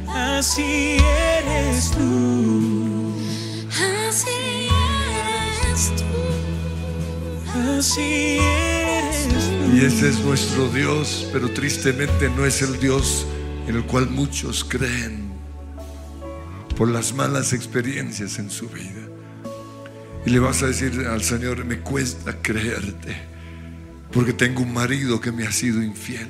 Así 0.09 0.97
eres 0.97 1.91
tú. 1.91 3.13
Así 4.09 4.69
eres 5.69 5.93
tú. 5.97 6.11
Así 7.79 8.39
eres 8.41 9.45
tú. 9.49 9.77
Y 9.77 9.85
ese 9.85 10.09
es 10.09 10.19
nuestro 10.21 10.69
Dios, 10.69 11.29
pero 11.33 11.51
tristemente 11.51 12.31
no 12.31 12.45
es 12.45 12.63
el 12.63 12.79
Dios 12.81 13.27
en 13.67 13.77
el 13.77 13.85
cual 13.85 14.09
muchos 14.09 14.65
creen 14.65 15.26
por 16.77 16.89
las 16.89 17.15
malas 17.15 17.53
experiencias 17.53 18.39
en 18.39 18.51
su 18.51 18.69
vida. 18.69 19.09
Y 20.25 20.31
le 20.31 20.39
vas 20.39 20.63
a 20.63 20.67
decir 20.67 21.07
al 21.07 21.23
Señor, 21.23 21.65
me 21.65 21.81
cuesta 21.81 22.41
creerte, 22.43 23.17
porque 24.13 24.33
tengo 24.33 24.63
un 24.63 24.73
marido 24.73 25.21
que 25.21 25.33
me 25.33 25.47
ha 25.47 25.53
sido 25.53 25.83
infiel, 25.83 26.29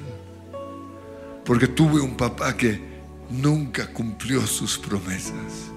porque 1.44 1.66
tuve 1.66 2.00
un 2.00 2.16
papá 2.16 2.56
que 2.56 2.80
nunca 3.30 3.92
cumplió 3.92 4.46
sus 4.46 4.78
promesas, 4.78 5.70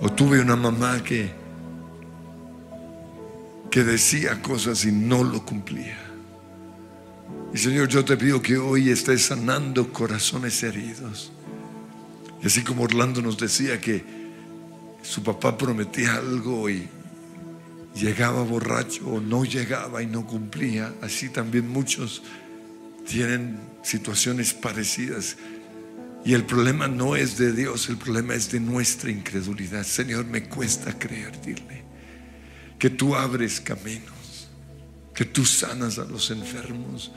o 0.00 0.08
tuve 0.10 0.40
una 0.40 0.56
mamá 0.56 1.02
que 1.02 1.42
que 3.72 3.82
decía 3.84 4.42
cosas 4.42 4.84
y 4.84 4.92
no 4.92 5.24
lo 5.24 5.46
cumplía. 5.46 5.98
Y 7.54 7.58
Señor, 7.58 7.88
yo 7.88 8.04
te 8.04 8.18
pido 8.18 8.42
que 8.42 8.58
hoy 8.58 8.90
estés 8.90 9.24
sanando 9.24 9.90
corazones 9.90 10.62
heridos. 10.62 11.32
Y 12.42 12.46
así 12.46 12.62
como 12.62 12.82
Orlando 12.82 13.22
nos 13.22 13.38
decía 13.38 13.80
que 13.80 14.04
su 15.02 15.22
papá 15.22 15.56
prometía 15.56 16.14
algo 16.14 16.68
y 16.68 16.88
llegaba 17.94 18.42
borracho 18.42 19.06
o 19.06 19.20
no 19.20 19.44
llegaba 19.44 20.02
y 20.02 20.06
no 20.06 20.26
cumplía, 20.26 20.92
así 21.02 21.28
también 21.28 21.68
muchos 21.68 22.22
tienen 23.06 23.58
situaciones 23.82 24.54
parecidas. 24.54 25.36
Y 26.24 26.34
el 26.34 26.44
problema 26.44 26.88
no 26.88 27.16
es 27.16 27.36
de 27.36 27.52
Dios, 27.52 27.88
el 27.88 27.96
problema 27.96 28.34
es 28.34 28.50
de 28.50 28.60
nuestra 28.60 29.10
incredulidad. 29.10 29.84
Señor, 29.84 30.24
me 30.24 30.44
cuesta 30.44 30.98
creer, 30.98 31.40
dile 31.42 31.82
que 32.82 32.90
tú 32.90 33.14
abres 33.14 33.60
caminos, 33.60 34.48
que 35.14 35.24
tú 35.24 35.44
sanas 35.44 36.00
a 36.00 36.04
los 36.04 36.32
enfermos. 36.32 37.12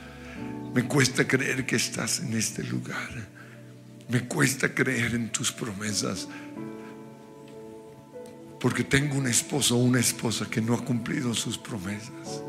Me 0.76 0.84
cuesta 0.84 1.28
creer 1.28 1.66
que 1.66 1.76
estás 1.76 2.20
en 2.20 2.36
este 2.36 2.64
lugar. 2.64 3.10
Me 4.10 4.28
cuesta 4.28 4.74
creer 4.74 5.16
en 5.16 5.32
tus 5.32 5.52
promesas. 5.52 6.28
Porque 8.60 8.84
tengo 8.84 9.16
un 9.16 9.28
esposo 9.28 9.78
o 9.78 9.80
una 9.80 10.00
esposa 10.00 10.50
que 10.50 10.62
no 10.62 10.74
ha 10.74 10.84
cumplido 10.84 11.34
sus 11.34 11.58
promesas. 11.58 12.42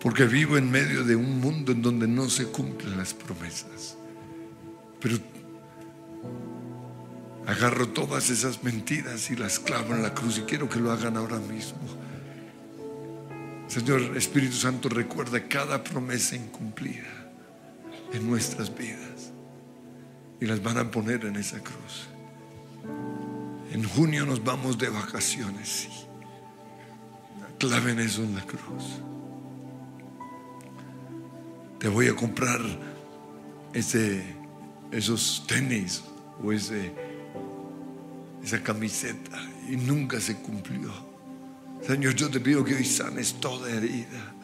Porque 0.00 0.24
vivo 0.24 0.56
en 0.56 0.70
medio 0.70 1.04
de 1.04 1.16
un 1.16 1.40
mundo 1.40 1.72
en 1.72 1.82
donde 1.82 2.06
no 2.06 2.28
se 2.28 2.46
cumplen 2.46 2.96
las 2.96 3.14
promesas. 3.14 3.96
Pero 5.00 5.18
agarro 7.46 7.88
todas 7.88 8.28
esas 8.30 8.62
mentiras 8.62 9.30
y 9.30 9.36
las 9.36 9.58
clavo 9.58 9.94
en 9.94 10.02
la 10.02 10.14
cruz 10.14 10.38
y 10.38 10.42
quiero 10.42 10.68
que 10.68 10.80
lo 10.80 10.92
hagan 10.92 11.16
ahora 11.16 11.38
mismo. 11.38 11.78
Señor 13.68 14.16
Espíritu 14.16 14.54
Santo, 14.54 14.88
recuerda 14.88 15.48
cada 15.48 15.82
promesa 15.82 16.36
incumplida 16.36 17.32
en 18.12 18.28
nuestras 18.28 18.74
vidas 18.76 19.15
y 20.40 20.46
las 20.46 20.62
van 20.62 20.78
a 20.78 20.90
poner 20.90 21.24
en 21.24 21.36
esa 21.36 21.58
cruz. 21.60 22.08
En 23.72 23.84
junio 23.84 24.24
nos 24.26 24.42
vamos 24.42 24.78
de 24.78 24.88
vacaciones. 24.88 25.88
Claven 27.58 27.98
eso 27.98 28.22
en 28.22 28.34
la 28.34 28.42
cruz. 28.42 29.00
Te 31.78 31.88
voy 31.88 32.08
a 32.08 32.16
comprar 32.16 32.60
ese, 33.72 34.24
esos 34.90 35.44
tenis 35.46 36.02
o 36.42 36.52
ese, 36.52 36.92
esa 38.42 38.62
camiseta 38.62 39.38
y 39.68 39.76
nunca 39.76 40.20
se 40.20 40.36
cumplió. 40.36 40.90
Señor, 41.86 42.14
yo 42.14 42.30
te 42.30 42.40
pido 42.40 42.64
que 42.64 42.74
hoy 42.74 42.84
sanes 42.84 43.34
toda 43.40 43.70
herida 43.70 44.34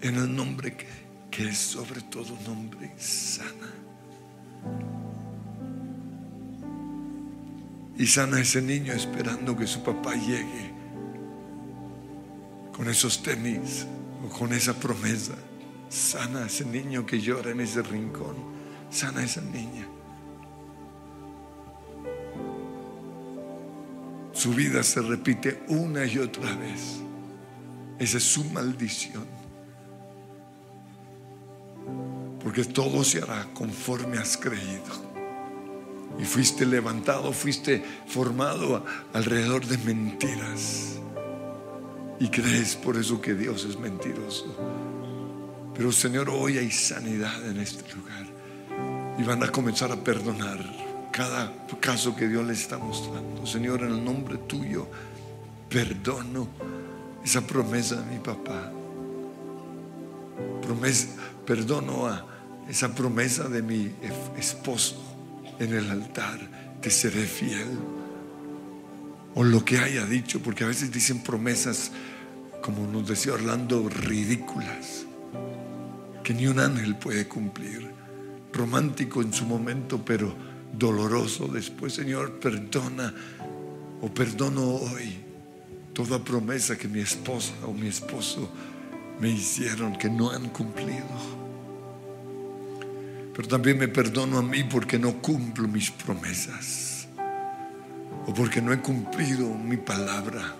en 0.00 0.14
el 0.16 0.34
nombre 0.34 0.76
que, 0.76 0.86
que 1.30 1.48
es 1.48 1.58
sobre 1.58 2.00
todo 2.02 2.38
nombre 2.46 2.92
sana. 2.98 3.77
Y 7.98 8.06
sana 8.06 8.36
a 8.36 8.40
ese 8.40 8.62
niño 8.62 8.92
esperando 8.92 9.56
que 9.56 9.66
su 9.66 9.82
papá 9.82 10.14
llegue 10.14 10.72
con 12.72 12.88
esos 12.88 13.22
tenis 13.22 13.86
o 14.24 14.28
con 14.28 14.52
esa 14.52 14.72
promesa. 14.72 15.34
Sana 15.88 16.44
a 16.44 16.46
ese 16.46 16.64
niño 16.64 17.04
que 17.04 17.20
llora 17.20 17.50
en 17.50 17.60
ese 17.60 17.82
rincón. 17.82 18.36
Sana 18.88 19.20
a 19.20 19.24
esa 19.24 19.40
niña. 19.40 19.86
Su 24.32 24.54
vida 24.54 24.84
se 24.84 25.02
repite 25.02 25.64
una 25.66 26.04
y 26.04 26.18
otra 26.18 26.54
vez. 26.54 27.00
Esa 27.98 28.18
es 28.18 28.22
su 28.22 28.44
maldición. 28.44 29.26
Porque 32.42 32.64
todo 32.64 33.04
se 33.04 33.22
hará 33.22 33.46
conforme 33.54 34.18
has 34.18 34.36
creído. 34.36 35.08
Y 36.18 36.24
fuiste 36.24 36.66
levantado, 36.66 37.32
fuiste 37.32 37.84
formado 38.06 38.84
alrededor 39.12 39.66
de 39.66 39.78
mentiras. 39.78 40.98
Y 42.20 42.28
crees 42.28 42.74
por 42.74 42.96
eso 42.96 43.20
que 43.20 43.34
Dios 43.34 43.64
es 43.64 43.78
mentiroso. 43.78 44.56
Pero 45.74 45.92
Señor, 45.92 46.28
hoy 46.28 46.58
hay 46.58 46.70
sanidad 46.72 47.48
en 47.48 47.58
este 47.60 47.84
lugar. 47.94 48.26
Y 49.18 49.22
van 49.22 49.42
a 49.44 49.52
comenzar 49.52 49.92
a 49.92 49.96
perdonar 49.96 50.58
cada 51.12 51.52
caso 51.80 52.14
que 52.14 52.28
Dios 52.28 52.44
les 52.46 52.60
está 52.60 52.78
mostrando. 52.78 53.46
Señor, 53.46 53.82
en 53.82 53.90
el 53.90 54.04
nombre 54.04 54.38
tuyo, 54.38 54.86
perdono 55.68 56.48
esa 57.24 57.40
promesa 57.46 57.96
de 57.96 58.14
mi 58.14 58.18
papá. 58.18 58.72
Promesa, 60.62 61.08
perdono 61.48 62.06
a 62.06 62.26
esa 62.68 62.94
promesa 62.94 63.48
de 63.48 63.62
mi 63.62 63.90
esposo 64.36 64.96
en 65.58 65.72
el 65.72 65.90
altar. 65.90 66.38
Te 66.82 66.90
seré 66.90 67.24
fiel. 67.24 67.68
O 69.34 69.42
lo 69.42 69.64
que 69.64 69.78
haya 69.78 70.04
dicho, 70.04 70.40
porque 70.42 70.64
a 70.64 70.66
veces 70.66 70.92
dicen 70.92 71.22
promesas, 71.22 71.90
como 72.60 72.86
nos 72.86 73.08
decía 73.08 73.32
Orlando, 73.32 73.88
ridículas, 73.88 75.06
que 76.22 76.34
ni 76.34 76.46
un 76.46 76.60
ángel 76.60 76.96
puede 76.96 77.26
cumplir. 77.26 77.92
Romántico 78.52 79.22
en 79.22 79.32
su 79.32 79.46
momento, 79.46 80.04
pero 80.04 80.34
doloroso 80.74 81.48
después. 81.48 81.94
Señor, 81.94 82.40
perdona 82.40 83.14
o 84.02 84.12
perdono 84.12 84.66
hoy 84.66 85.16
toda 85.94 86.22
promesa 86.22 86.76
que 86.76 86.88
mi 86.88 87.00
esposa 87.00 87.54
o 87.66 87.72
mi 87.72 87.88
esposo 87.88 88.50
me 89.18 89.30
hicieron 89.30 89.96
que 89.96 90.10
no 90.10 90.30
han 90.30 90.50
cumplido. 90.50 91.37
Pero 93.38 93.50
también 93.50 93.78
me 93.78 93.86
perdono 93.86 94.38
a 94.38 94.42
mí 94.42 94.64
porque 94.64 94.98
no 94.98 95.22
cumplo 95.22 95.68
mis 95.68 95.92
promesas 95.92 97.06
o 98.26 98.34
porque 98.34 98.60
no 98.60 98.72
he 98.72 98.80
cumplido 98.80 99.48
mi 99.54 99.76
palabra. 99.76 100.56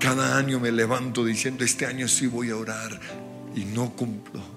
Cada 0.00 0.38
año 0.38 0.58
me 0.58 0.72
levanto 0.72 1.22
diciendo, 1.22 1.62
este 1.62 1.84
año 1.84 2.08
sí 2.08 2.26
voy 2.26 2.48
a 2.48 2.56
orar 2.56 2.98
y 3.54 3.66
no 3.66 3.90
cumplo 3.90 4.53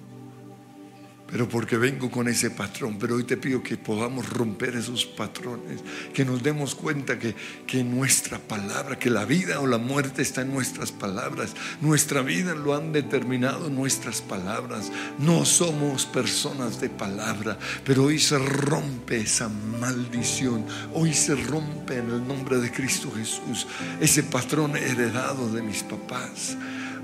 pero 1.30 1.50
porque 1.50 1.78
vengo 1.78 2.10
con 2.10 2.28
ese 2.28 2.50
patrón. 2.50 2.98
Pero 3.00 3.16
hoy 3.16 3.24
te 3.24 3.38
pido 3.38 3.62
que 3.62 3.78
podamos 3.78 4.30
romper 4.30 4.76
esos 4.76 5.06
patrones, 5.06 5.82
que 6.14 6.26
nos 6.26 6.42
demos 6.42 6.74
cuenta 6.76 7.20
que, 7.20 7.36
que 7.66 7.84
nuestra 7.84 8.40
palabra, 8.40 8.98
que 8.98 9.10
la 9.10 9.26
vida 9.26 9.60
o 9.60 9.68
la 9.68 9.78
muerte 9.78 10.22
está 10.22 10.42
en 10.42 10.54
nuestras 10.54 10.92
palabras. 10.92 11.54
Nuestra 11.82 12.22
vida 12.22 12.56
lo 12.56 12.76
han 12.76 12.94
determinado 12.94 13.70
nuestras 13.70 14.22
palabras. 14.22 14.92
No 15.20 15.46
somos 15.46 16.06
personas 16.06 16.80
de 16.80 16.90
palabra, 16.90 17.58
pero 17.84 18.06
hoy 18.06 18.20
se 18.20 18.38
rompe 18.38 19.18
esa 19.18 19.50
maldición. 19.50 20.66
Hoy 20.94 21.14
se 21.14 21.36
rompe 21.36 21.98
en 21.98 22.10
el 22.10 22.28
nombre 22.28 22.58
de 22.58 22.72
Cristo 22.72 23.12
Jesús 23.12 23.68
ese 24.00 24.24
patrón 24.24 24.78
heredado 24.78 25.52
de 25.52 25.62
mis 25.62 25.84
papás 25.84 26.58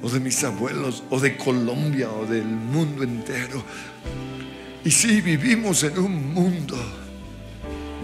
o 0.03 0.09
de 0.09 0.19
mis 0.19 0.43
abuelos, 0.43 1.01
o 1.09 1.19
de 1.19 1.37
Colombia, 1.37 2.11
o 2.11 2.25
del 2.25 2.45
mundo 2.45 3.03
entero. 3.03 3.63
Y 4.85 4.91
sí, 4.91 5.21
vivimos 5.21 5.83
en 5.83 5.97
un 5.97 6.33
mundo 6.33 6.77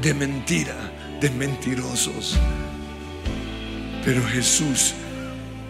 de 0.02 0.14
mentira, 0.14 0.76
de 1.20 1.30
mentirosos. 1.30 2.38
Pero 4.06 4.26
Jesús 4.28 4.94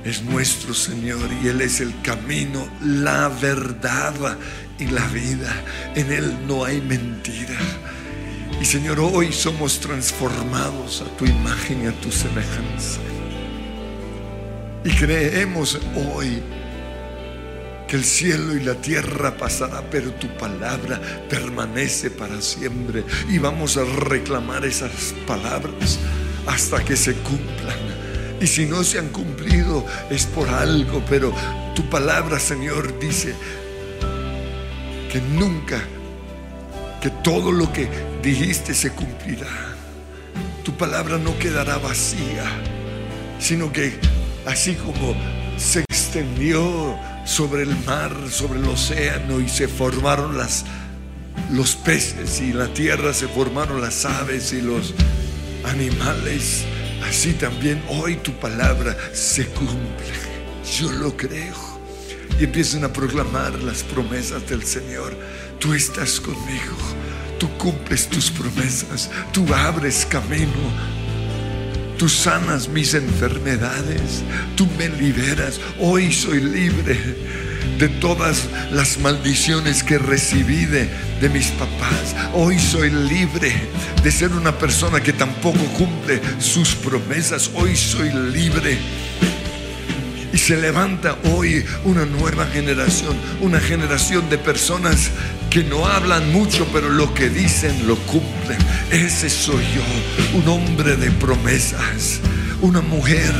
es 0.03 0.21
nuestro 0.23 0.73
Señor 0.73 1.29
y 1.43 1.47
Él 1.47 1.61
es 1.61 1.81
el 1.81 1.93
camino, 2.01 2.67
la 2.81 3.27
verdad 3.27 4.13
y 4.77 4.85
la 4.85 5.05
vida. 5.07 5.51
En 5.95 6.11
Él 6.11 6.37
no 6.47 6.63
hay 6.63 6.79
mentira. 6.79 7.57
Y 8.61 8.65
Señor, 8.65 8.99
hoy 8.99 9.31
somos 9.31 9.79
transformados 9.79 11.01
a 11.01 11.17
tu 11.17 11.25
imagen 11.25 11.83
y 11.83 11.87
a 11.87 12.01
tu 12.01 12.11
semejanza. 12.11 12.99
Y 14.83 14.91
creemos 14.91 15.79
hoy 15.95 16.41
que 17.89 17.95
el 17.95 18.05
cielo 18.05 18.55
y 18.55 18.59
la 18.59 18.75
tierra 18.75 19.35
pasará, 19.35 19.81
pero 19.89 20.11
tu 20.11 20.27
palabra 20.37 21.01
permanece 21.27 22.11
para 22.11 22.39
siempre. 22.39 23.03
Y 23.29 23.39
vamos 23.39 23.77
a 23.77 23.83
reclamar 23.83 24.63
esas 24.63 25.15
palabras 25.25 25.97
hasta 26.45 26.85
que 26.85 26.95
se 26.95 27.15
cumplan. 27.15 27.79
Y 28.39 28.45
si 28.45 28.67
no 28.67 28.83
se 28.83 28.99
han 28.99 29.09
cumplido 29.09 29.83
es 30.11 30.27
por 30.27 30.47
algo, 30.49 31.03
pero 31.09 31.33
tu 31.75 31.89
palabra, 31.89 32.39
Señor, 32.39 32.99
dice 32.99 33.33
que 35.11 35.19
nunca, 35.21 35.81
que 37.01 37.09
todo 37.09 37.51
lo 37.51 37.73
que 37.73 37.89
dijiste 38.21 38.75
se 38.75 38.91
cumplirá. 38.91 39.75
Tu 40.63 40.77
palabra 40.77 41.17
no 41.17 41.37
quedará 41.39 41.79
vacía, 41.79 42.45
sino 43.39 43.73
que 43.73 43.99
así 44.45 44.75
como 44.75 45.15
se 45.57 45.88
extendió 46.09 46.97
sobre 47.23 47.61
el 47.61 47.75
mar, 47.85 48.11
sobre 48.31 48.57
el 48.57 48.65
océano 48.65 49.39
y 49.39 49.47
se 49.47 49.67
formaron 49.67 50.35
las, 50.39 50.65
los 51.51 51.75
peces 51.75 52.41
y 52.41 52.51
la 52.51 52.67
tierra 52.73 53.13
se 53.13 53.27
formaron 53.27 53.79
las 53.79 54.05
aves 54.05 54.51
y 54.51 54.61
los 54.63 54.95
animales, 55.65 56.65
así 57.07 57.33
también 57.33 57.79
hoy 57.89 58.15
tu 58.15 58.31
palabra 58.39 58.97
se 59.13 59.45
cumple. 59.49 60.17
Yo 60.79 60.91
lo 60.91 61.15
creo. 61.15 61.77
Y 62.39 62.45
empiezan 62.45 62.85
a 62.85 62.91
proclamar 62.91 63.53
las 63.61 63.83
promesas 63.83 64.49
del 64.49 64.63
Señor. 64.63 65.15
Tú 65.59 65.75
estás 65.75 66.19
conmigo. 66.19 66.75
Tú 67.37 67.47
cumples 67.59 68.07
tus 68.07 68.31
promesas. 68.31 69.11
Tú 69.31 69.45
abres 69.53 70.07
camino 70.07 70.98
Tú 71.99 72.07
sanas 72.07 72.69
mis 72.69 72.93
enfermedades. 72.93 74.23
Tú 74.55 74.65
me 74.77 74.87
liberas. 74.87 75.59
Hoy 75.81 76.13
soy 76.13 76.39
libre 76.39 76.97
de 77.77 77.89
todas 77.89 78.45
las 78.71 78.97
maldiciones 78.99 79.83
que 79.83 79.97
recibí 79.97 80.63
de, 80.63 80.89
de, 81.19 81.29
mis 81.29 81.47
papás. 81.47 82.15
Hoy 82.33 82.57
soy 82.57 82.89
libre 82.89 83.53
de 84.01 84.11
ser 84.11 84.31
una 84.31 84.57
persona 84.57 85.03
que 85.03 85.11
tampoco 85.11 85.59
cumple 85.77 86.21
sus 86.39 86.73
promesas. 86.73 87.51
Hoy 87.53 87.75
soy 87.75 88.13
libre. 88.31 88.77
Y 90.31 90.37
se 90.37 90.55
levanta 90.55 91.17
hoy 91.33 91.65
una 91.83 92.05
nueva 92.05 92.45
generación, 92.45 93.17
una 93.41 93.59
generación 93.59 94.29
de 94.29 94.37
personas 94.37 95.11
que 95.49 95.63
no 95.63 95.87
hablan 95.87 96.31
mucho, 96.31 96.67
pero 96.71 96.89
lo 96.89 97.13
que 97.13 97.29
dicen 97.29 97.87
lo 97.87 97.95
cumplen. 97.97 98.59
Ese 98.91 99.29
soy 99.29 99.63
yo, 99.75 100.37
un 100.37 100.47
hombre 100.47 100.95
de 100.95 101.09
promesas, 101.11 102.19
una 102.61 102.81
mujer 102.81 103.33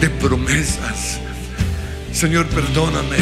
de 0.00 0.08
promesas. 0.08 1.20
Señor, 2.12 2.46
perdóname 2.46 3.18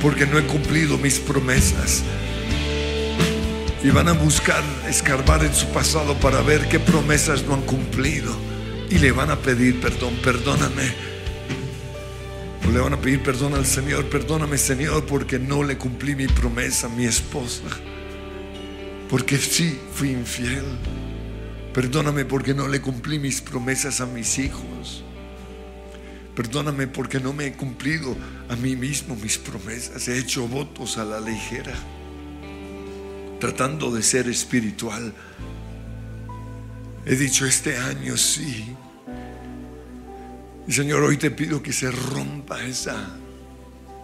porque 0.00 0.26
no 0.26 0.38
he 0.38 0.42
cumplido 0.44 0.96
mis 0.98 1.18
promesas. 1.18 2.02
Y 3.82 3.90
van 3.90 4.08
a 4.08 4.12
buscar, 4.12 4.62
escarbar 4.88 5.44
en 5.44 5.54
su 5.54 5.66
pasado 5.68 6.14
para 6.14 6.42
ver 6.42 6.68
qué 6.68 6.78
promesas 6.78 7.44
no 7.44 7.54
han 7.54 7.62
cumplido. 7.62 8.36
Y 8.90 8.98
le 8.98 9.12
van 9.12 9.30
a 9.30 9.36
pedir 9.36 9.80
perdón, 9.80 10.14
perdóname 10.22 11.09
le 12.68 12.78
van 12.78 12.92
a 12.92 13.00
pedir 13.00 13.22
perdón 13.22 13.54
al 13.54 13.66
Señor. 13.66 14.08
Perdóname, 14.08 14.56
Señor, 14.56 15.04
porque 15.06 15.38
no 15.38 15.62
le 15.62 15.76
cumplí 15.76 16.14
mi 16.14 16.28
promesa 16.28 16.86
a 16.86 16.90
mi 16.90 17.04
esposa. 17.04 17.64
Porque 19.08 19.38
sí 19.38 19.78
fui 19.92 20.10
infiel. 20.10 20.64
Perdóname 21.74 22.24
porque 22.24 22.54
no 22.54 22.68
le 22.68 22.80
cumplí 22.80 23.18
mis 23.18 23.40
promesas 23.40 24.00
a 24.00 24.06
mis 24.06 24.38
hijos. 24.38 25.04
Perdóname 26.36 26.86
porque 26.86 27.18
no 27.18 27.32
me 27.32 27.46
he 27.46 27.52
cumplido 27.52 28.16
a 28.48 28.56
mí 28.56 28.76
mismo 28.76 29.16
mis 29.16 29.36
promesas. 29.36 30.06
He 30.08 30.18
hecho 30.18 30.46
votos 30.46 30.96
a 30.96 31.04
la 31.04 31.20
ligera. 31.20 31.74
Tratando 33.40 33.90
de 33.90 34.02
ser 34.02 34.28
espiritual. 34.28 35.12
He 37.04 37.16
dicho 37.16 37.46
este 37.46 37.76
año 37.76 38.16
sí. 38.16 38.76
Señor, 40.68 41.02
hoy 41.02 41.16
te 41.16 41.30
pido 41.30 41.62
que 41.62 41.72
se 41.72 41.90
rompa 41.90 42.62
esa 42.62 43.16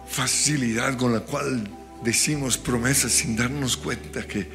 facilidad 0.07 0.97
con 0.97 1.13
la 1.13 1.21
cual 1.21 1.69
decimos 2.03 2.57
promesas 2.57 3.11
sin 3.11 3.35
darnos 3.35 3.77
cuenta 3.77 4.27
que 4.27 4.49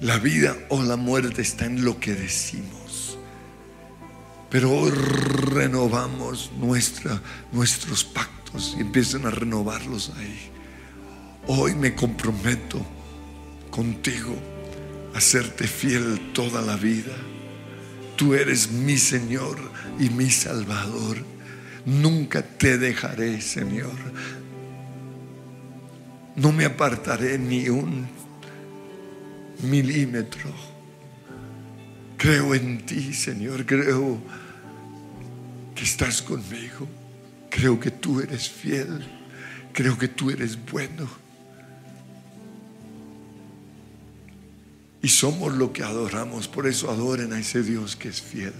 la 0.00 0.18
vida 0.18 0.56
o 0.68 0.82
la 0.82 0.96
muerte 0.96 1.42
está 1.42 1.66
en 1.66 1.84
lo 1.84 2.00
que 2.00 2.14
decimos. 2.14 3.18
Pero 4.50 4.72
hoy 4.72 4.90
renovamos 4.90 6.50
nuestra, 6.58 7.20
nuestros 7.52 8.04
pactos 8.04 8.74
y 8.76 8.80
empiezan 8.80 9.26
a 9.26 9.30
renovarlos 9.30 10.12
ahí. 10.18 10.50
Hoy 11.46 11.74
me 11.74 11.94
comprometo 11.94 12.84
contigo 13.70 14.34
a 15.14 15.20
serte 15.20 15.66
fiel 15.66 16.32
toda 16.32 16.62
la 16.62 16.76
vida. 16.76 17.14
Tú 18.16 18.34
eres 18.34 18.70
mi 18.70 18.96
Señor 18.96 19.58
y 19.98 20.08
mi 20.08 20.30
Salvador. 20.30 21.18
Nunca 21.84 22.42
te 22.42 22.78
dejaré, 22.78 23.40
Señor. 23.40 23.94
No 26.34 26.52
me 26.52 26.64
apartaré 26.64 27.38
ni 27.38 27.68
un 27.68 28.06
milímetro. 29.62 30.50
Creo 32.16 32.54
en 32.54 32.84
ti, 32.84 33.12
Señor. 33.12 33.64
Creo 33.66 34.18
que 35.74 35.84
estás 35.84 36.22
conmigo. 36.22 36.88
Creo 37.50 37.78
que 37.78 37.90
tú 37.90 38.20
eres 38.20 38.48
fiel. 38.48 39.06
Creo 39.72 39.96
que 39.98 40.08
tú 40.08 40.30
eres 40.30 40.58
bueno. 40.70 41.25
Y 45.02 45.08
somos 45.08 45.54
lo 45.54 45.72
que 45.72 45.82
adoramos. 45.82 46.48
Por 46.48 46.66
eso 46.66 46.90
adoren 46.90 47.32
a 47.32 47.38
ese 47.38 47.62
Dios 47.62 47.96
que 47.96 48.08
es 48.08 48.20
fiel. 48.20 48.54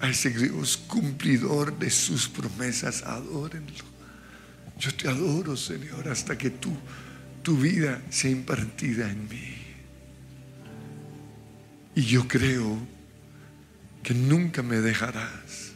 A 0.00 0.10
ese 0.10 0.30
Dios 0.30 0.76
cumplidor 0.76 1.78
de 1.78 1.90
sus 1.90 2.28
promesas. 2.28 3.02
Adórenlo. 3.02 3.84
Yo 4.78 4.94
te 4.94 5.08
adoro, 5.08 5.56
Señor, 5.56 6.08
hasta 6.08 6.36
que 6.36 6.50
tú, 6.50 6.72
tu 7.42 7.56
vida 7.56 8.02
sea 8.10 8.30
impartida 8.30 9.10
en 9.10 9.28
mí. 9.28 9.54
Y 11.94 12.02
yo 12.02 12.28
creo 12.28 12.78
que 14.02 14.12
nunca 14.12 14.62
me 14.62 14.76
dejarás 14.76 15.72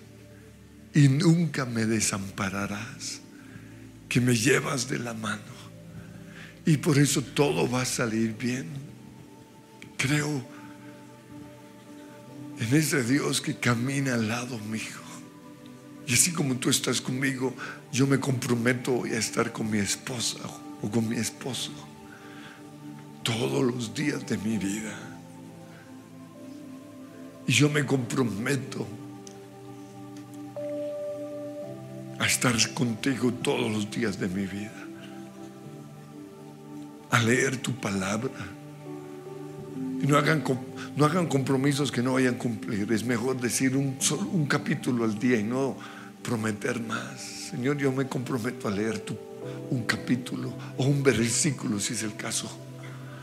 y 0.95 1.09
nunca 1.09 1.65
me 1.65 1.87
desampararás, 1.87 3.21
que 4.09 4.21
me 4.21 4.35
llevas 4.35 4.89
de 4.89 4.99
la 4.99 5.15
mano. 5.15 5.61
Y 6.67 6.77
por 6.77 6.99
eso 6.99 7.23
todo 7.23 7.71
va 7.71 7.83
a 7.83 7.87
salir 7.87 8.37
bien. 8.37 8.90
Creo 10.01 10.43
en 12.59 12.75
ese 12.75 13.05
Dios 13.05 13.43
que 13.43 13.57
camina 13.57 14.15
al 14.15 14.29
lado 14.29 14.59
mío. 14.59 14.99
Y 16.07 16.15
así 16.15 16.33
como 16.33 16.57
tú 16.57 16.71
estás 16.71 17.03
conmigo, 17.03 17.55
yo 17.93 18.07
me 18.07 18.19
comprometo 18.19 19.01
hoy 19.01 19.11
a 19.11 19.19
estar 19.19 19.53
con 19.53 19.71
mi 19.71 19.79
esposa 19.79 20.39
o 20.81 20.91
con 20.91 21.07
mi 21.07 21.17
esposo 21.17 21.73
todos 23.23 23.63
los 23.63 23.95
días 23.95 24.27
de 24.27 24.39
mi 24.39 24.57
vida. 24.57 24.99
Y 27.47 27.53
yo 27.53 27.69
me 27.69 27.85
comprometo 27.85 28.87
a 32.19 32.27
estar 32.27 32.55
contigo 32.73 33.35
todos 33.35 33.71
los 33.71 33.91
días 33.91 34.19
de 34.19 34.29
mi 34.29 34.47
vida. 34.47 34.87
A 37.11 37.23
leer 37.23 37.59
tu 37.59 37.75
palabra. 37.75 38.60
Y 40.01 40.07
no 40.07 40.17
hagan, 40.17 40.43
no 40.97 41.05
hagan 41.05 41.27
compromisos 41.27 41.93
que 41.93 42.03
no 42.03 42.15
vayan 42.15 42.35
a 42.35 42.39
cumplir. 42.39 42.91
Es 42.91 43.05
mejor 43.05 43.39
decir 43.39 43.77
un, 43.77 43.97
solo 44.01 44.23
un 44.33 44.47
capítulo 44.47 45.05
al 45.05 45.19
día 45.19 45.39
y 45.39 45.43
no 45.43 45.77
prometer 46.23 46.81
más. 46.81 47.21
Señor, 47.51 47.77
yo 47.77 47.93
me 47.93 48.07
comprometo 48.07 48.67
a 48.67 48.71
leer 48.71 49.01
tu, 49.01 49.17
un 49.71 49.83
capítulo 49.83 50.53
o 50.79 50.85
un 50.85 51.03
versículo 51.03 51.79
si 51.79 51.93
es 51.93 52.03
el 52.03 52.17
caso. 52.17 52.51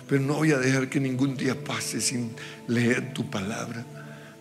Pero 0.08 0.22
no 0.22 0.36
voy 0.36 0.52
a 0.52 0.58
dejar 0.60 0.88
que 0.88 1.00
ningún 1.00 1.36
día 1.36 1.56
pase 1.64 2.00
sin 2.00 2.32
leer 2.68 3.14
tu 3.14 3.30
palabra. 3.30 3.84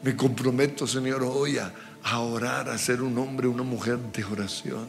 Me 0.02 0.14
comprometo, 0.14 0.86
Señor, 0.86 1.22
hoy 1.22 1.58
a, 1.58 1.72
a 2.02 2.20
orar, 2.20 2.68
a 2.68 2.78
ser 2.78 3.00
un 3.02 3.16
hombre, 3.18 3.48
una 3.48 3.62
mujer 3.62 3.98
de 3.98 4.24
oración. 4.24 4.86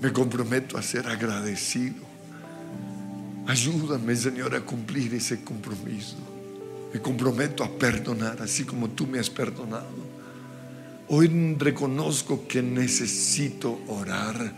Me 0.00 0.12
comprometo 0.12 0.78
a 0.78 0.82
ser 0.82 1.08
agradecido. 1.08 2.15
Ayúdame, 3.46 4.16
Señor, 4.16 4.54
a 4.54 4.60
cumplir 4.60 5.14
ese 5.14 5.44
compromiso. 5.44 6.16
Me 6.92 7.00
comprometo 7.00 7.62
a 7.62 7.68
perdonar, 7.68 8.42
así 8.42 8.64
como 8.64 8.90
tú 8.90 9.06
me 9.06 9.18
has 9.18 9.30
perdonado. 9.30 10.16
Hoy 11.08 11.54
reconozco 11.56 12.48
que 12.48 12.62
necesito 12.62 13.80
orar, 13.86 14.52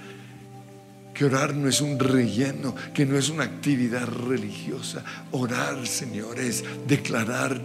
que 1.12 1.24
orar 1.26 1.55
no 1.55 1.68
es 1.68 1.82
un 1.82 1.99
relleno, 1.99 2.74
que 2.95 3.05
no 3.05 3.18
es 3.18 3.28
una 3.28 3.45
actividad 3.45 4.07
religiosa. 4.07 5.05
Orar, 5.32 5.86
Señor, 5.86 6.39
es 6.39 6.64
declarar 6.86 7.61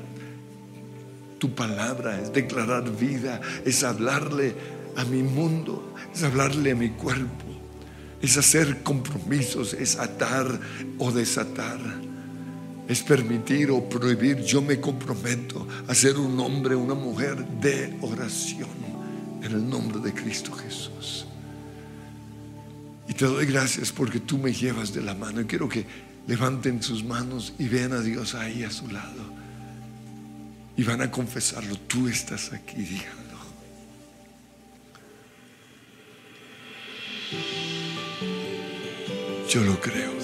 tu 1.39 1.55
palabra, 1.55 2.21
es 2.21 2.33
declarar 2.33 2.89
vida, 2.97 3.39
es 3.63 3.83
hablarle 3.83 4.55
a 4.97 5.05
mi 5.05 5.23
mundo, 5.23 5.93
es 6.13 6.23
hablarle 6.23 6.71
a 6.71 6.75
mi 6.75 6.89
cuerpo, 6.89 7.42
es 8.23 8.37
hacer 8.37 8.83
compromisos, 8.83 9.73
es 9.73 9.99
atar 9.99 10.47
o 10.97 11.11
desatar, 11.11 11.77
es 12.87 13.03
permitir 13.03 13.69
o 13.69 13.89
prohibir. 13.89 14.41
Yo 14.43 14.61
me 14.61 14.79
comprometo 14.79 15.67
a 15.89 15.93
ser 15.93 16.15
un 16.17 16.39
hombre, 16.39 16.73
una 16.73 16.93
mujer 16.93 17.45
de 17.59 17.97
oración 17.99 18.69
en 19.41 19.51
el 19.51 19.69
nombre 19.69 19.99
de 19.99 20.13
Cristo 20.13 20.53
Jesús. 20.53 21.27
Y 23.09 23.13
te 23.13 23.25
doy 23.25 23.45
gracias 23.45 23.91
porque 23.91 24.21
tú 24.21 24.37
me 24.37 24.53
llevas 24.53 24.93
de 24.93 25.01
la 25.01 25.13
mano. 25.13 25.41
Y 25.41 25.45
quiero 25.45 25.67
que 25.67 25.85
levanten 26.25 26.81
sus 26.81 27.03
manos 27.03 27.53
y 27.59 27.67
vean 27.67 27.91
a 27.91 27.99
Dios 27.99 28.35
ahí 28.35 28.63
a 28.63 28.71
su 28.71 28.87
lado. 28.87 29.33
Y 30.77 30.83
van 30.83 31.01
a 31.01 31.11
confesarlo. 31.11 31.75
Tú 31.87 32.07
estás 32.07 32.53
aquí. 32.53 33.01
Yo 39.53 39.61
lo 39.61 39.79
creo, 39.79 40.22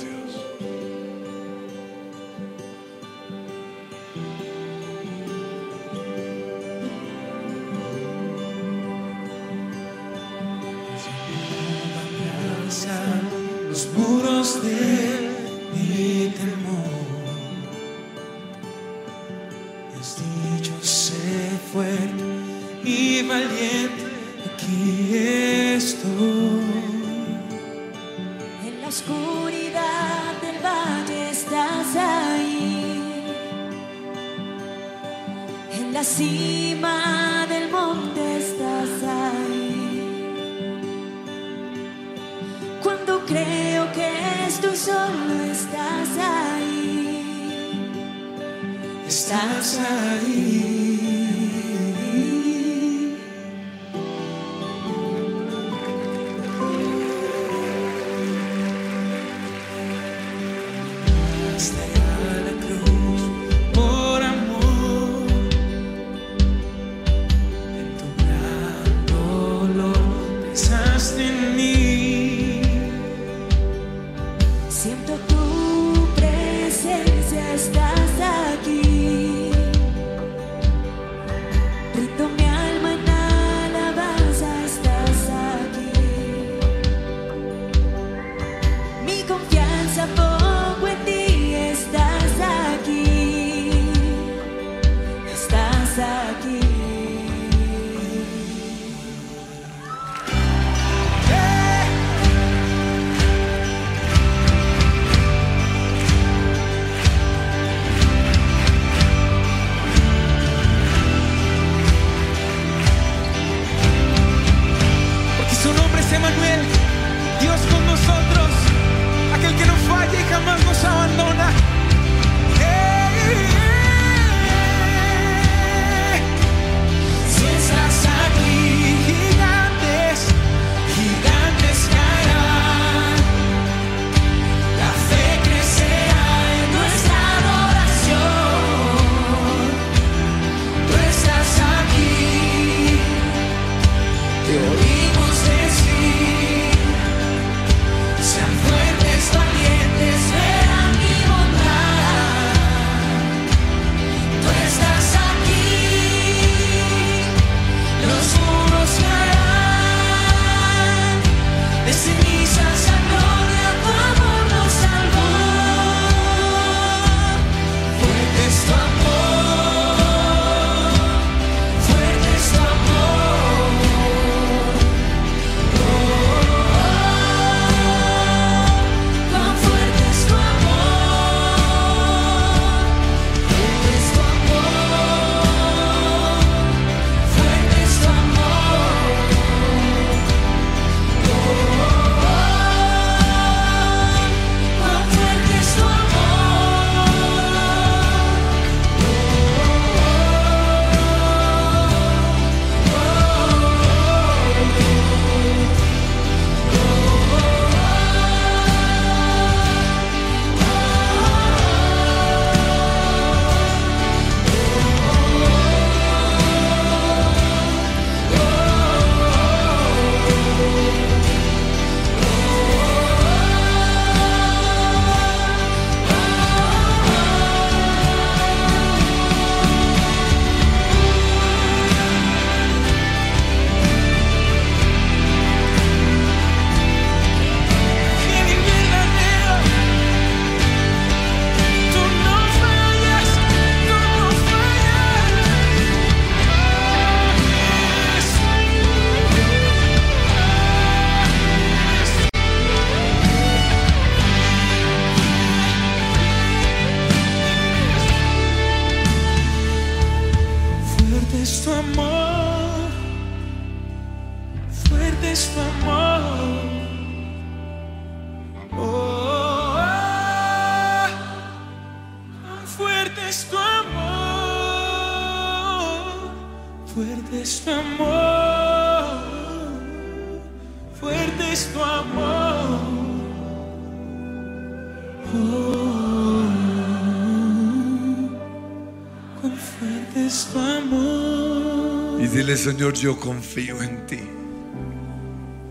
Señor, 292.59 292.93
yo 292.93 293.17
confío 293.17 293.81
en 293.81 294.05
ti. 294.05 294.19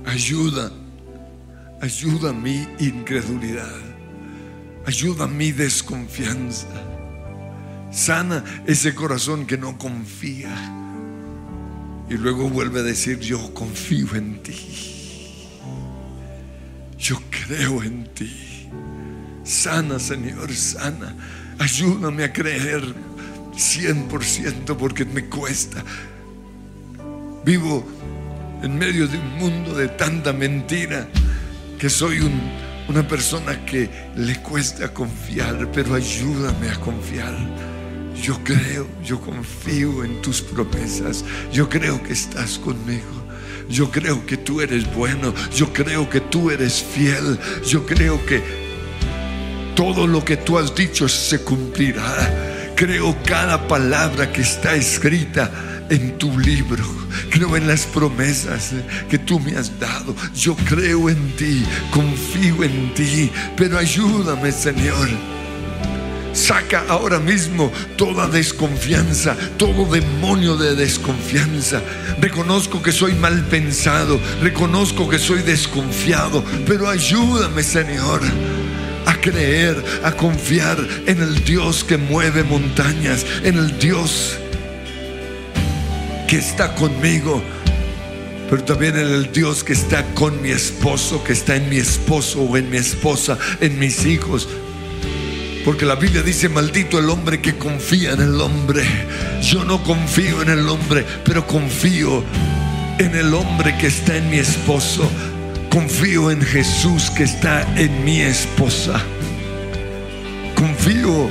Ayuda, 0.07 0.73
ayuda 1.83 2.33
mi 2.33 2.67
incredulidad. 2.79 3.77
Ayuda 4.87 5.27
mi 5.27 5.53
desconfianza. 5.53 6.67
Sana 7.91 8.43
ese 8.67 8.95
corazón 8.95 9.45
que 9.45 9.59
no 9.59 9.77
confía. 9.77 10.49
Y 12.09 12.15
luego 12.15 12.49
vuelve 12.49 12.81
a 12.81 12.85
decir, 12.85 13.19
yo 13.19 13.53
confío 13.53 14.15
en 14.15 14.43
ti. 14.43 14.57
Yo 16.99 17.21
creo 17.29 17.83
en 17.83 18.05
ti. 18.15 18.71
Sana, 19.45 19.99
Señor, 19.99 20.55
sana. 20.55 21.15
Ayúdame 21.59 22.25
a 22.25 22.33
creer 22.33 22.83
100% 23.53 24.75
porque 24.75 25.05
me 25.05 25.27
cuesta. 25.27 25.85
Vivo 27.45 27.87
en 28.63 28.77
medio 28.79 29.07
de 29.07 29.19
un 29.19 29.37
mundo 29.39 29.75
de 29.75 29.89
tanta 29.89 30.33
mentira 30.33 31.09
que 31.79 31.89
soy 31.89 32.21
un- 32.21 32.41
una 32.89 33.07
persona 33.07 33.65
que 33.65 33.89
le 34.17 34.37
cuesta 34.43 34.93
confiar, 34.93 35.71
pero 35.73 35.95
ayúdame 35.95 36.71
a 36.71 36.81
confiar. 36.81 37.35
Yo 38.21 38.43
creo, 38.43 38.89
yo 39.05 39.21
confío 39.21 40.03
en 40.05 40.21
tus 40.23 40.43
promesas. 40.43 41.25
Yo 41.53 41.69
creo 41.69 42.03
que 42.03 42.13
estás 42.15 42.59
conmigo. 42.59 43.07
Yo 43.71 43.91
creo 43.91 44.25
que 44.27 44.37
tú 44.39 44.61
eres 44.61 44.93
bueno. 44.95 45.33
Yo 45.55 45.73
creo 45.73 46.09
que 46.11 46.21
tú 46.21 46.51
eres 46.51 46.83
fiel. 46.83 47.39
Yo 47.67 47.87
creo 47.87 48.25
que 48.27 48.43
todo 49.77 50.07
lo 50.07 50.25
que 50.25 50.37
tú 50.37 50.59
has 50.59 50.75
dicho 50.75 51.09
se 51.09 51.41
cumplirá. 51.45 52.73
Creo 52.75 53.17
cada 53.25 53.69
palabra 53.69 54.33
que 54.33 54.41
está 54.41 54.75
escrita 54.75 55.51
en 55.91 56.19
tu 56.19 56.37
libro. 56.39 56.98
Creo 57.31 57.57
en 57.57 57.67
las 57.67 57.87
promesas 57.87 58.73
que 59.09 59.19
tú 59.19 59.41
me 59.41 59.57
has 59.57 59.79
dado. 59.79 60.15
Yo 60.35 60.55
creo 60.57 61.09
en 61.09 61.37
ti, 61.37 61.65
confío 61.91 62.65
en 62.65 62.95
ti, 62.95 63.31
pero 63.57 63.79
ayúdame, 63.79 64.53
Señor. 64.53 65.09
Saca 66.33 66.85
ahora 66.89 67.19
mismo 67.19 67.73
toda 67.97 68.29
desconfianza, 68.29 69.37
todo 69.57 69.87
demonio 69.87 70.57
de 70.57 70.77
desconfianza. 70.77 71.83
Reconozco 72.21 72.81
que 72.83 72.93
soy 72.93 73.15
mal 73.15 73.45
pensado, 73.47 74.21
reconozco 74.41 75.09
que 75.09 75.19
soy 75.19 75.43
desconfiado, 75.43 76.45
pero 76.65 76.89
ayúdame, 76.89 77.63
Señor, 77.63 78.21
a 79.07 79.15
creer, 79.15 79.83
a 80.05 80.13
confiar 80.13 80.79
en 81.07 81.21
el 81.21 81.45
Dios 81.45 81.83
que 81.83 81.97
mueve 81.97 82.45
montañas, 82.45 83.27
en 83.43 83.57
el 83.57 83.77
Dios 83.79 84.39
que 86.29 86.37
está 86.37 86.75
conmigo, 86.75 87.43
pero 88.51 88.63
también 88.63 88.99
en 88.99 89.09
el 89.09 89.33
Dios 89.33 89.65
que 89.65 89.73
está 89.73 90.05
con 90.13 90.43
mi 90.43 90.51
esposo, 90.51 91.25
que 91.25 91.33
está 91.33 91.57
en 91.57 91.71
mi 91.71 91.79
esposo 91.79 92.43
o 92.43 92.57
en 92.59 92.69
mi 92.69 92.77
esposa, 92.77 93.39
en 93.63 93.79
mis 93.79 94.05
hijos. 94.05 94.47
Porque 95.65 95.87
la 95.87 95.95
Biblia 95.95 96.23
dice, 96.23 96.51
maldito 96.51 96.99
el 96.99 97.09
hombre 97.09 97.41
que 97.41 97.57
confía 97.57 98.13
en 98.13 98.21
el 98.21 98.41
hombre. 98.43 98.85
Yo 99.43 99.65
no 99.65 99.83
confío 99.83 100.43
en 100.43 100.51
el 100.51 100.69
hombre, 100.69 101.07
pero 101.25 101.47
confío 101.47 102.23
en 102.99 103.17
el 103.17 103.33
hombre 103.33 103.79
que 103.79 103.87
está 103.87 104.15
en 104.19 104.29
mi 104.29 104.37
esposo. 104.37 105.11
Confío 105.71 106.31
en 106.31 106.43
Jesús 106.43 107.11
que 107.11 107.23
está 107.23 107.63
en 107.79 108.05
mi 108.05 108.21
esposa. 108.21 109.01
Confío 110.55 111.31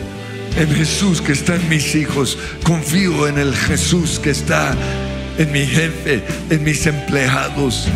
en 0.58 0.74
Jesús 0.76 1.22
que 1.22 1.34
está 1.34 1.56
en 1.56 1.70
mis 1.70 1.96
hijos. 1.96 2.38
Confío 2.64 3.28
en 3.28 3.38
el 3.38 3.56
Jesús 3.56 4.20
que 4.20 4.32
está 4.32 4.76
en 5.38 5.52
mi 5.52 5.66
jefe, 5.66 6.24
en 6.50 6.64
mis 6.64 6.86
empleados. 6.86 7.88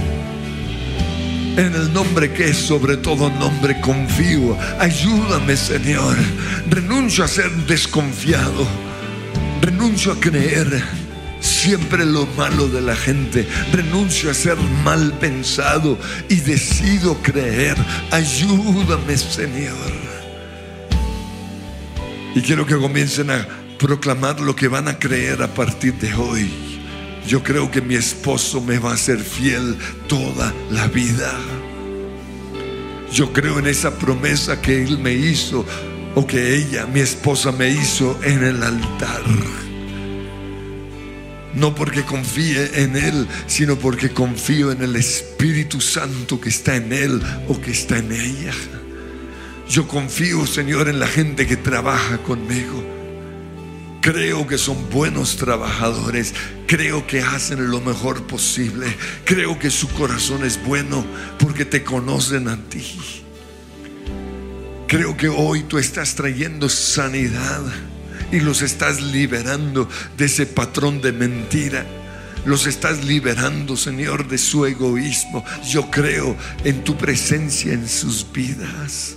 En 1.57 1.73
el 1.75 1.91
nombre 1.91 2.31
que 2.31 2.49
es 2.49 2.57
sobre 2.57 2.97
todo 2.97 3.29
nombre 3.29 3.79
confío. 3.81 4.57
Ayúdame, 4.79 5.57
Señor. 5.57 6.15
Renuncio 6.69 7.23
a 7.23 7.27
ser 7.27 7.51
desconfiado. 7.67 8.65
Renuncio 9.61 10.13
a 10.13 10.19
creer 10.19 10.81
siempre 11.41 12.05
lo 12.05 12.25
malo 12.37 12.67
de 12.67 12.81
la 12.81 12.95
gente. 12.95 13.47
Renuncio 13.73 14.31
a 14.31 14.33
ser 14.33 14.57
mal 14.83 15.11
pensado 15.19 15.97
y 16.29 16.35
decido 16.35 17.17
creer. 17.21 17.75
Ayúdame, 18.11 19.17
Señor. 19.17 20.10
Y 22.35 22.41
quiero 22.41 22.65
que 22.65 22.75
comiencen 22.75 23.29
a 23.29 23.47
proclamar 23.77 24.39
lo 24.39 24.55
que 24.55 24.67
van 24.67 24.87
a 24.87 24.97
creer 24.97 25.41
a 25.41 25.53
partir 25.53 25.93
de 25.95 26.13
hoy. 26.13 26.49
Yo 27.27 27.43
creo 27.43 27.69
que 27.69 27.81
mi 27.81 27.95
esposo 27.95 28.61
me 28.61 28.79
va 28.79 28.93
a 28.93 28.97
ser 28.97 29.19
fiel 29.19 29.77
toda 30.07 30.53
la 30.71 30.87
vida. 30.87 31.31
Yo 33.11 33.33
creo 33.33 33.59
en 33.59 33.67
esa 33.67 33.97
promesa 33.97 34.61
que 34.61 34.83
él 34.83 34.97
me 34.97 35.13
hizo 35.13 35.65
o 36.15 36.25
que 36.25 36.55
ella, 36.55 36.85
mi 36.87 36.99
esposa, 36.99 37.51
me 37.51 37.69
hizo 37.69 38.17
en 38.23 38.43
el 38.43 38.63
altar. 38.63 39.21
No 41.53 41.75
porque 41.75 42.03
confíe 42.03 42.81
en 42.81 42.95
Él, 42.95 43.27
sino 43.47 43.75
porque 43.77 44.11
confío 44.11 44.71
en 44.71 44.81
el 44.81 44.95
Espíritu 44.95 45.81
Santo 45.81 46.39
que 46.39 46.49
está 46.49 46.77
en 46.77 46.93
Él 46.93 47.21
o 47.49 47.59
que 47.59 47.71
está 47.71 47.97
en 47.97 48.11
ella. 48.11 48.53
Yo 49.71 49.87
confío, 49.87 50.45
Señor, 50.45 50.89
en 50.89 50.99
la 50.99 51.07
gente 51.07 51.47
que 51.47 51.55
trabaja 51.55 52.17
conmigo. 52.17 52.83
Creo 54.01 54.45
que 54.45 54.57
son 54.57 54.89
buenos 54.89 55.37
trabajadores. 55.37 56.33
Creo 56.67 57.07
que 57.07 57.21
hacen 57.21 57.71
lo 57.71 57.79
mejor 57.79 58.27
posible. 58.27 58.93
Creo 59.23 59.57
que 59.57 59.71
su 59.71 59.87
corazón 59.87 60.43
es 60.43 60.61
bueno 60.61 61.05
porque 61.39 61.63
te 61.63 61.85
conocen 61.85 62.49
a 62.49 62.57
ti. 62.57 62.83
Creo 64.89 65.15
que 65.15 65.29
hoy 65.29 65.63
tú 65.63 65.77
estás 65.77 66.15
trayendo 66.15 66.67
sanidad 66.67 67.63
y 68.29 68.41
los 68.41 68.63
estás 68.63 68.99
liberando 68.99 69.87
de 70.17 70.25
ese 70.25 70.47
patrón 70.47 70.99
de 70.99 71.13
mentira. 71.13 71.85
Los 72.43 72.67
estás 72.67 73.05
liberando, 73.05 73.77
Señor, 73.77 74.27
de 74.27 74.37
su 74.37 74.65
egoísmo. 74.65 75.45
Yo 75.65 75.89
creo 75.89 76.35
en 76.65 76.83
tu 76.83 76.97
presencia 76.97 77.71
en 77.71 77.87
sus 77.87 78.29
vidas. 78.33 79.15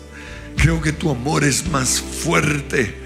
Creo 0.56 0.80
que 0.80 0.92
tu 0.92 1.10
amor 1.10 1.44
es 1.44 1.66
más 1.68 2.00
fuerte 2.00 3.02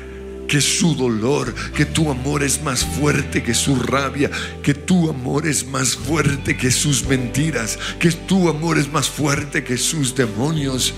que 0.47 0.61
su 0.61 0.95
dolor, 0.95 1.55
que 1.75 1.85
tu 1.85 2.11
amor 2.11 2.43
es 2.43 2.63
más 2.63 2.85
fuerte 2.85 3.43
que 3.43 3.53
su 3.53 3.77
rabia, 3.77 4.31
que 4.63 4.73
tu 4.75 5.11
amor 5.11 5.47
es 5.47 5.67
más 5.67 5.95
fuerte 5.97 6.57
que 6.57 6.71
sus 6.71 7.05
mentiras, 7.07 7.79
que 7.99 8.11
tu 8.13 8.49
amor 8.49 8.79
es 8.79 8.91
más 8.91 9.09
fuerte 9.11 9.63
que 9.65 9.77
sus 9.77 10.15
demonios. 10.15 10.95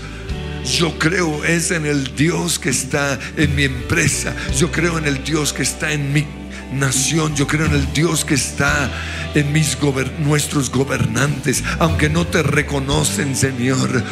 Yo 0.77 0.97
creo 0.99 1.43
en 1.43 1.85
el 1.85 2.15
Dios 2.15 2.59
que 2.59 2.69
está 2.69 3.19
en 3.35 3.55
mi 3.55 3.63
empresa. 3.63 4.35
Yo 4.57 4.71
creo 4.71 4.97
en 4.99 5.05
el 5.05 5.23
Dios 5.23 5.51
que 5.53 5.63
está 5.63 5.91
en 5.91 6.13
mi 6.13 6.25
nación. 6.71 7.35
Yo 7.35 7.47
creo 7.47 7.65
en 7.65 7.73
el 7.73 7.91
Dios 7.93 8.23
que 8.23 8.35
está 8.35 8.89
en 9.33 9.51
mis 9.51 9.77
gober- 9.79 10.17
nuestros 10.19 10.69
gobernantes, 10.71 11.63
aunque 11.79 12.09
no 12.09 12.27
te 12.27 12.43
reconocen, 12.43 13.35
Señor. 13.35 14.03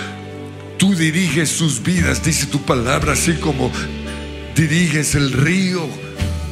Tú 0.80 0.96
diriges 0.96 1.50
sus 1.50 1.84
vidas, 1.84 2.24
dice 2.24 2.46
tu 2.46 2.62
palabra, 2.62 3.12
así 3.12 3.34
como 3.34 3.70
diriges 4.56 5.14
el 5.14 5.34
río. 5.34 5.86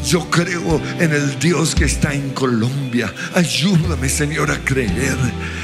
Yo 0.05 0.29
creo 0.29 0.81
en 0.99 1.13
el 1.13 1.39
Dios 1.39 1.73
que 1.73 1.85
está 1.85 2.13
en 2.13 2.31
Colombia. 2.31 3.11
Ayúdame, 3.33 4.09
Señor, 4.09 4.51
a 4.51 4.59
creer. 4.59 5.15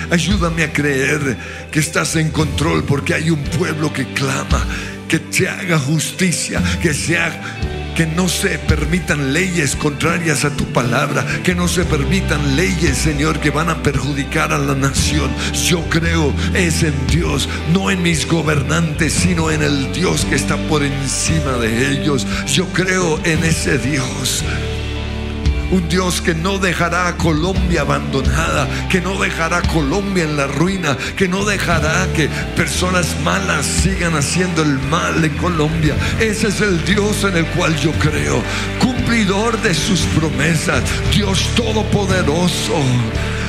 Ayúdame 0.10 0.64
a 0.64 0.72
creer 0.72 1.38
que 1.72 1.80
estás 1.80 2.16
en 2.16 2.32
control 2.32 2.86
porque 2.86 3.14
hay 3.14 3.30
un 3.32 3.44
pueblo 3.44 3.92
que 3.92 4.06
clama, 4.14 4.66
que 5.10 5.20
te 5.20 5.50
haga 5.50 5.78
justicia, 5.78 6.64
que 6.82 6.94
sea 6.94 7.63
que 7.96 8.06
no 8.06 8.28
se 8.28 8.58
permitan 8.60 9.34
leyes 9.34 9.76
contrarias 9.76 10.46
a 10.46 10.56
tu 10.56 10.66
palabra, 10.66 11.26
que 11.44 11.56
no 11.56 11.68
se 11.68 11.86
permitan 11.86 12.56
leyes, 12.56 12.98
Señor, 12.98 13.40
que 13.40 13.50
van 13.50 13.70
a 13.70 13.84
perjudicar 13.84 14.52
a 14.52 14.58
la 14.58 14.76
nación. 14.76 15.32
Yo 15.68 15.82
creo 15.90 16.34
es 16.54 16.84
en 16.84 16.94
Dios, 17.08 17.48
no 17.74 17.92
en 17.92 18.02
mis 18.02 18.28
gobernantes, 18.28 19.14
sino 19.14 19.52
en 19.52 19.62
el 19.62 19.94
Dios 19.94 20.26
que 20.26 20.36
está 20.36 20.58
por 20.68 20.84
encima 20.84 21.54
de 21.54 21.92
ellos. 21.92 22.26
Yo 22.48 22.66
creo 22.68 23.20
en 23.24 23.44
ese 23.44 23.78
Dios. 23.78 24.44
Un 25.74 25.90
Dios 25.90 26.22
que 26.22 26.36
no 26.36 26.60
dejará 26.60 27.08
a 27.08 27.18
Colombia 27.18 27.82
abandonada, 27.82 28.68
que 28.90 29.02
no 29.02 29.20
dejará 29.20 29.58
a 29.58 29.62
Colombia 29.64 30.24
en 30.24 30.38
la 30.38 30.46
ruina, 30.46 30.96
que 31.18 31.28
no 31.28 31.46
dejará 31.46 32.06
que 32.14 32.30
personas 32.56 33.20
malas 33.24 33.66
sigan 33.66 34.14
haciendo 34.16 34.62
el 34.62 34.78
mal 34.92 35.26
en 35.26 35.36
Colombia. 35.38 35.96
Ese 36.20 36.50
es 36.50 36.62
el 36.62 36.86
Dios 36.86 37.24
en 37.24 37.38
el 37.38 37.48
cual 37.48 37.76
yo 37.78 37.92
creo, 37.94 38.44
cumplidor 38.80 39.60
de 39.64 39.74
sus 39.74 40.02
promesas, 40.16 40.84
Dios 41.12 41.50
todopoderoso. 41.56 42.80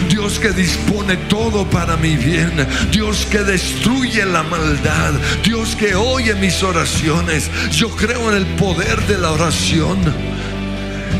Dios 0.08 0.38
que 0.38 0.50
dispone 0.52 1.16
todo 1.28 1.68
para 1.68 1.96
mi 1.96 2.16
bien, 2.16 2.66
Dios 2.90 3.26
que 3.30 3.40
destruye 3.40 4.24
la 4.24 4.42
maldad, 4.42 5.12
Dios 5.42 5.76
que 5.76 5.94
oye 5.94 6.34
mis 6.34 6.62
oraciones. 6.62 7.50
Yo 7.70 7.90
creo 7.90 8.30
en 8.30 8.38
el 8.38 8.46
poder 8.56 8.98
de 9.06 9.18
la 9.18 9.30
oración. 9.30 10.33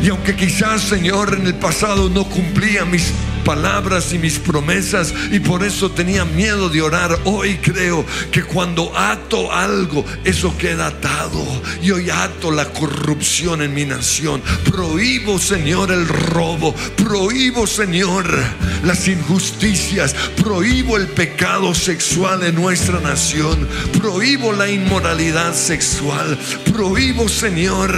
Y 0.03 0.09
aunque 0.09 0.37
quizás, 0.37 0.83
Señor, 0.83 1.35
en 1.39 1.47
el 1.47 1.55
pasado 1.55 2.11
no 2.11 2.25
cumplía 2.25 2.85
mis 2.85 3.13
palabras 3.45 4.13
y 4.13 4.19
mis 4.19 4.39
promesas 4.39 5.13
y 5.31 5.39
por 5.39 5.63
eso 5.63 5.91
tenía 5.91 6.25
miedo 6.25 6.71
de 6.71 6.81
orar, 6.81 7.19
hoy 7.25 7.59
creo 7.59 8.05
que 8.33 8.43
cuando 8.43 8.97
ato 8.97 9.53
algo, 9.53 10.05
eso 10.25 10.57
queda 10.57 10.89
atado. 10.89 11.45
Y 11.83 11.91
hoy 11.91 12.11
ato 12.11 12.51
la 12.51 12.71
corrupción 12.71 13.63
en 13.63 13.75
mi 13.75 13.85
nación. 13.85 14.43
Prohíbo, 14.65 15.39
Señor, 15.39 15.93
el 15.93 16.09
robo. 16.09 16.75
Prohíbo, 16.97 17.67
Señor, 17.67 18.27
las 18.83 19.07
injusticias. 19.09 20.15
Prohíbo 20.43 20.97
el 20.97 21.09
pecado 21.09 21.75
sexual 21.75 22.43
en 22.43 22.55
nuestra 22.55 23.01
nación. 23.01 23.69
Prohíbo 23.99 24.53
la 24.53 24.71
inmoralidad 24.71 25.55
sexual. 25.55 26.39
Prohíbo, 26.73 27.29
Señor, 27.29 27.95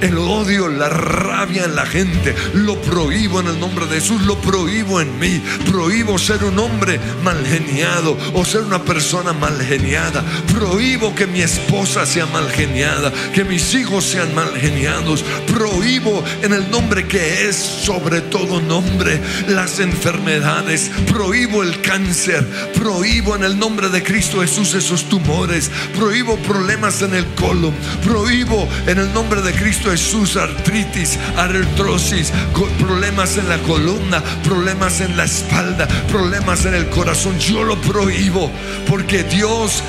el 0.00 0.18
odio, 0.18 0.68
la 0.68 0.88
rabia 0.88 1.64
en 1.64 1.74
la 1.74 1.86
gente, 1.86 2.34
lo 2.54 2.80
prohíbo 2.80 3.40
en 3.40 3.48
el 3.48 3.60
nombre 3.60 3.86
de 3.86 3.96
Jesús, 3.96 4.22
lo 4.22 4.38
prohíbo 4.40 5.00
en 5.00 5.18
mí. 5.18 5.42
Prohíbo 5.70 6.18
ser 6.18 6.44
un 6.44 6.58
hombre 6.58 7.00
mal 7.22 7.44
geniado 7.46 8.16
o 8.34 8.44
ser 8.44 8.62
una 8.62 8.82
persona 8.82 9.32
mal 9.32 9.60
geniada. 9.62 10.24
Prohíbo 10.52 11.14
que 11.14 11.26
mi 11.26 11.40
esposa 11.40 12.06
sea 12.06 12.26
mal 12.26 12.50
geniada, 12.50 13.12
que 13.34 13.44
mis 13.44 13.74
hijos 13.74 14.04
sean 14.04 14.34
mal 14.34 14.54
geniados. 14.56 15.24
Prohíbo 15.46 16.22
en 16.42 16.52
el 16.52 16.70
nombre 16.70 17.06
que 17.06 17.48
es 17.48 17.56
sobre 17.56 18.20
todo 18.20 18.60
nombre 18.60 19.20
las 19.48 19.80
enfermedades. 19.80 20.90
Prohíbo 21.06 21.62
el 21.62 21.80
cáncer. 21.80 22.46
Prohíbo 22.74 23.36
en 23.36 23.44
el 23.44 23.58
nombre 23.58 23.88
de 23.88 24.02
Cristo 24.02 24.40
Jesús 24.40 24.74
esos 24.74 25.08
tumores. 25.08 25.70
Prohíbo 25.96 26.36
problemas 26.38 27.02
en 27.02 27.14
el 27.14 27.26
colon. 27.34 27.74
Prohíbo 28.04 28.68
en 28.86 28.98
el 28.98 29.12
nombre 29.12 29.42
de 29.42 29.52
Cristo 29.52 29.85
Jesús 29.90 30.36
artritis, 30.36 31.16
artrosis, 31.36 32.32
problemas 32.80 33.36
en 33.36 33.48
la 33.48 33.58
columna, 33.58 34.20
problemas 34.42 35.00
en 35.00 35.16
la 35.16 35.24
espalda, 35.24 35.86
problemas 36.10 36.64
en 36.66 36.74
el 36.74 36.88
corazón. 36.88 37.38
Yo 37.38 37.62
lo 37.62 37.80
prohíbo 37.80 38.50
porque 38.88 39.22
Dios 39.22 39.82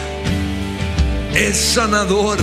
es 1.33 1.57
sanador. 1.57 2.37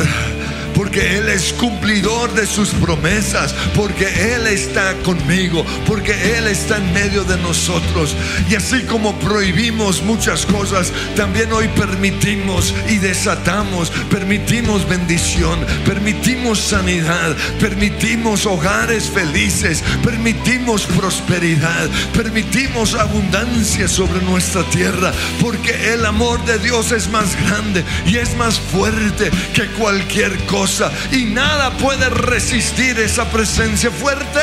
Porque 0.75 1.19
Él 1.19 1.29
es 1.29 1.53
cumplidor 1.53 2.35
de 2.35 2.47
sus 2.47 2.71
promesas, 2.71 3.55
porque 3.75 4.35
Él 4.35 4.47
está 4.47 4.95
conmigo, 5.05 5.65
porque 5.87 6.37
Él 6.37 6.49
está 6.49 6.79
en 6.79 6.93
medio 6.93 7.25
de 7.25 7.37
nosotros. 7.39 8.17
Y 8.51 8.55
así 8.55 8.83
como 8.83 9.17
prohibimos 9.19 10.03
muchas 10.03 10.45
cosas, 10.47 10.93
también 11.17 11.53
hoy 11.53 11.69
permitimos 11.69 12.75
y 12.89 12.99
desatamos, 12.99 13.91
permitimos 14.11 14.89
bendición, 14.89 15.61
permitimos 15.87 16.59
sanidad, 16.59 17.37
permitimos 17.61 18.47
hogares 18.47 19.05
felices, 19.09 19.83
permitimos 20.03 20.87
prosperidad, 20.87 21.89
permitimos 22.13 22.95
abundancia 22.95 23.87
sobre 23.87 24.21
nuestra 24.23 24.63
tierra, 24.71 25.13
porque 25.41 25.93
el 25.93 26.05
amor 26.05 26.45
de 26.45 26.59
Dios 26.59 26.91
es 26.93 27.09
más 27.09 27.37
grande 27.47 27.85
y 28.07 28.17
es 28.17 28.37
más 28.37 28.59
fuerte 28.59 29.31
que 29.55 29.67
cualquier 29.79 30.37
cosa 30.47 30.64
y 31.13 31.27
nada 31.27 31.71
puede 31.73 32.09
resistir 32.09 32.99
esa 32.99 33.27
presencia 33.27 33.91
fuerte 33.91 34.41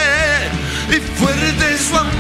y 0.89 0.99
fuerte 1.19 1.77
su 1.79 1.97
amor. 1.97 2.11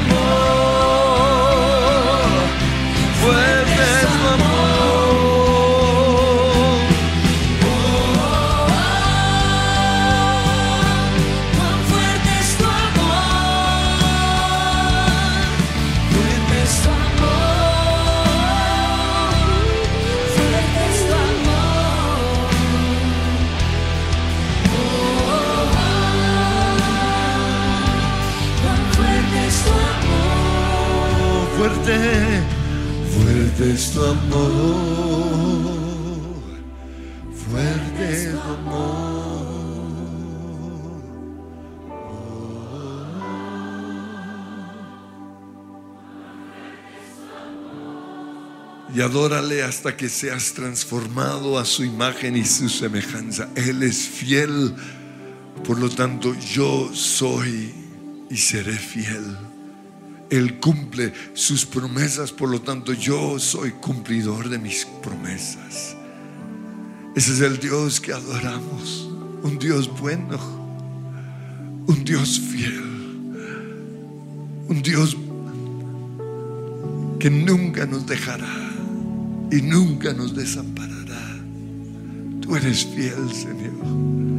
Fuerte 3.21 3.60
fuerte, 31.61 31.99
fuerte 33.13 33.71
es 33.71 33.91
tu 33.91 34.03
amor, 34.03 35.35
fuerte 37.45 38.09
es 38.09 38.31
tu 38.31 38.39
amor. 38.39 39.61
Y 48.93 49.01
adórale 49.01 49.63
hasta 49.63 49.95
que 49.95 50.09
seas 50.09 50.53
transformado 50.53 51.59
a 51.59 51.65
su 51.65 51.83
imagen 51.83 52.35
y 52.35 52.43
su 52.43 52.69
semejanza. 52.69 53.49
Él 53.55 53.83
es 53.83 53.99
fiel, 53.99 54.73
por 55.63 55.79
lo 55.79 55.89
tanto 55.89 56.33
yo 56.33 56.89
soy 56.91 57.71
y 58.31 58.37
seré 58.37 58.73
fiel. 58.73 59.50
Él 60.31 60.59
cumple 60.61 61.13
sus 61.33 61.65
promesas, 61.65 62.31
por 62.31 62.49
lo 62.49 62.61
tanto 62.61 62.93
yo 62.93 63.37
soy 63.37 63.71
cumplidor 63.71 64.47
de 64.47 64.57
mis 64.57 64.85
promesas. 65.03 65.97
Ese 67.13 67.33
es 67.33 67.41
el 67.41 67.59
Dios 67.59 67.99
que 67.99 68.13
adoramos, 68.13 69.09
un 69.43 69.59
Dios 69.59 69.91
bueno, 69.99 70.39
un 71.85 72.03
Dios 72.05 72.39
fiel, 72.39 72.81
un 74.69 74.81
Dios 74.81 75.17
que 77.19 77.29
nunca 77.29 77.85
nos 77.85 78.07
dejará 78.07 78.71
y 79.51 79.61
nunca 79.61 80.13
nos 80.13 80.33
desamparará. 80.33 81.41
Tú 82.39 82.55
eres 82.55 82.85
fiel, 82.85 83.29
Señor. 83.33 84.30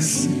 Eres 0.00 0.39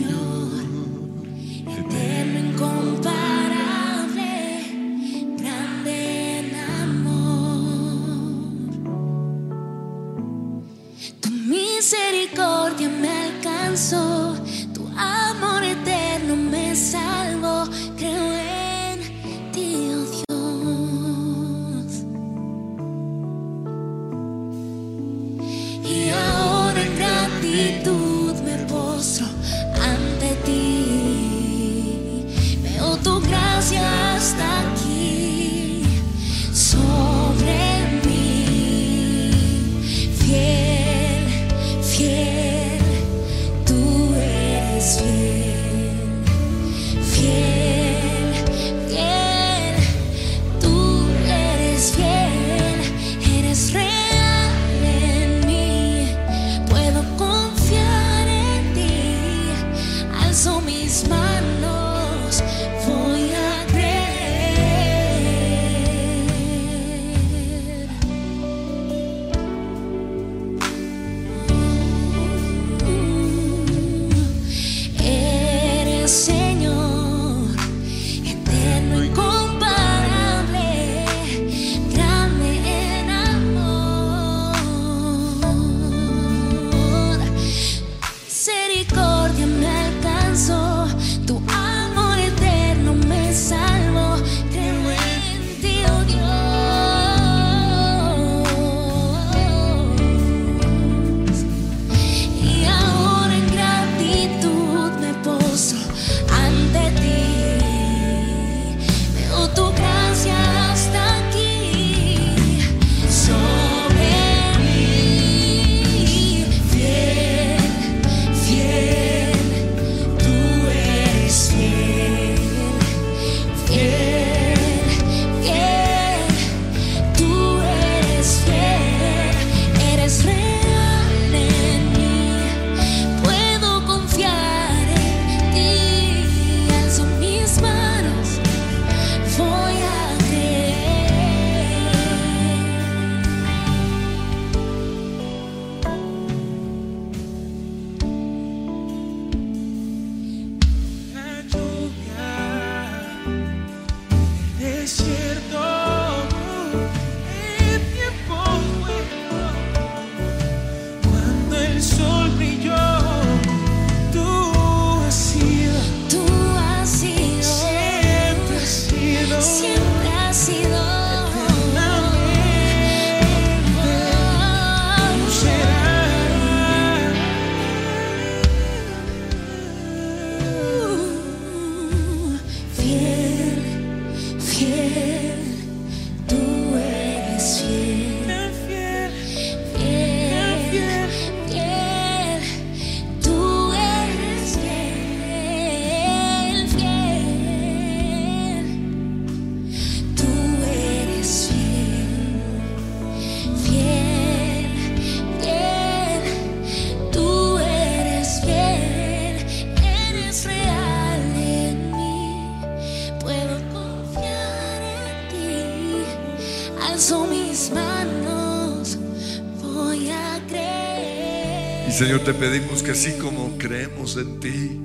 te 222.32 222.38
pedimos 222.38 222.82
que 222.84 222.92
así 222.92 223.14
como 223.14 223.58
creemos 223.58 224.16
en 224.16 224.38
ti, 224.38 224.80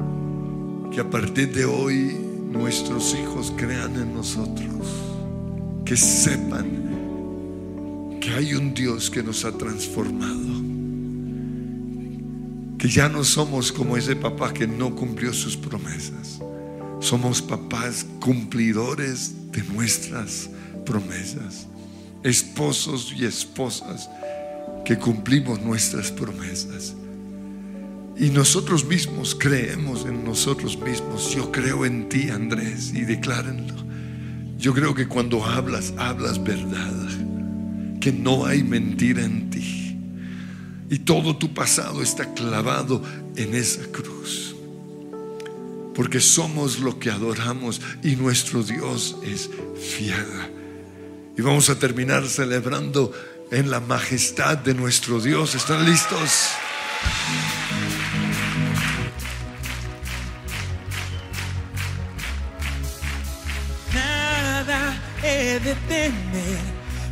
que 0.91 0.99
a 0.99 1.07
partir 1.07 1.53
de 1.53 1.63
hoy 1.63 2.17
nuestros 2.49 3.13
hijos 3.13 3.53
crean 3.55 3.95
en 3.97 4.15
nosotros, 4.15 4.87
que 5.85 5.95
sepan 5.95 8.17
que 8.19 8.31
hay 8.31 8.55
un 8.55 8.73
Dios 8.73 9.11
que 9.11 9.21
nos 9.21 9.45
ha 9.45 9.51
transformado, 9.51 10.63
que 12.79 12.87
ya 12.87 13.09
no 13.09 13.23
somos 13.23 13.71
como 13.71 13.95
ese 13.95 14.15
papá 14.15 14.51
que 14.51 14.65
no 14.65 14.95
cumplió 14.95 15.31
sus 15.31 15.55
promesas, 15.55 16.39
somos 16.99 17.43
papás 17.43 18.07
cumplidores 18.19 19.51
de 19.51 19.61
nuestras 19.65 20.49
promesas, 20.83 21.67
esposos 22.23 23.13
y 23.15 23.25
esposas 23.25 24.09
que 24.83 24.97
cumplimos 24.97 25.61
nuestras 25.61 26.09
promesas. 26.09 26.95
Y 28.17 28.29
nosotros 28.29 28.85
mismos 28.85 29.35
creemos 29.35 30.05
en 30.05 30.23
nosotros 30.23 30.77
mismos. 30.77 31.35
Yo 31.35 31.51
creo 31.51 31.85
en 31.85 32.07
ti, 32.07 32.29
Andrés, 32.29 32.93
y 32.93 33.01
declárenlo. 33.01 33.75
Yo 34.57 34.73
creo 34.73 34.95
que 34.95 35.07
cuando 35.07 35.43
hablas, 35.43 35.93
hablas 35.97 36.41
verdad. 36.41 36.93
Que 37.99 38.13
no 38.13 38.45
hay 38.45 38.63
mentira 38.63 39.23
en 39.23 39.49
ti. 39.49 39.99
Y 40.89 40.99
todo 40.99 41.35
tu 41.35 41.53
pasado 41.53 42.01
está 42.01 42.33
clavado 42.33 43.01
en 43.35 43.53
esa 43.53 43.83
cruz. 43.91 44.55
Porque 45.93 46.21
somos 46.21 46.79
lo 46.79 46.99
que 46.99 47.09
adoramos 47.09 47.81
y 48.01 48.15
nuestro 48.15 48.63
Dios 48.63 49.17
es 49.23 49.49
fiel. 49.77 50.25
Y 51.37 51.41
vamos 51.41 51.69
a 51.69 51.77
terminar 51.77 52.27
celebrando 52.27 53.11
en 53.51 53.69
la 53.69 53.81
majestad 53.81 54.57
de 54.57 54.73
nuestro 54.73 55.19
Dios. 55.19 55.55
¿Están 55.55 55.85
listos? 55.85 56.51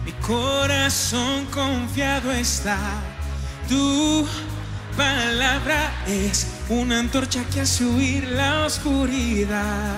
Mi 0.05 0.11
corazón 0.21 1.45
confiado 1.45 2.29
está. 2.33 2.77
Tu 3.69 4.27
palabra 4.97 5.93
es 6.05 6.47
una 6.67 6.99
antorcha 6.99 7.41
que 7.53 7.61
hace 7.61 7.85
huir 7.85 8.27
la 8.27 8.65
oscuridad. 8.65 9.95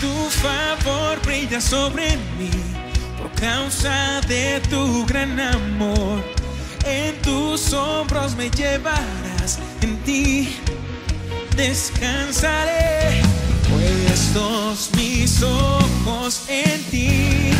Tu 0.00 0.30
favor 0.30 1.20
brilla 1.24 1.60
sobre 1.60 2.16
mí 2.38 2.50
por 3.18 3.30
causa 3.32 4.20
de 4.28 4.60
tu 4.70 5.04
gran 5.06 5.40
amor. 5.40 6.22
En 6.84 7.20
tus 7.22 7.72
hombros 7.72 8.36
me 8.36 8.50
llevarás, 8.50 9.58
en 9.80 9.96
ti 10.04 10.56
descansaré. 11.56 13.22
Puestos 13.70 14.90
mis 14.96 15.42
ojos 15.42 16.42
en 16.48 16.82
ti. 16.90 17.50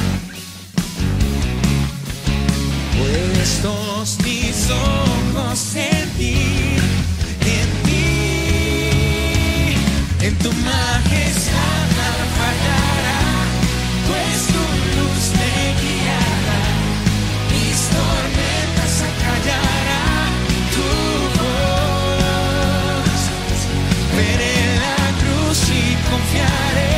Puestos 2.99 4.19
mis 4.25 4.71
ojos 4.71 5.77
en 5.77 6.11
ti. 6.19 6.62
Y 26.13 26.92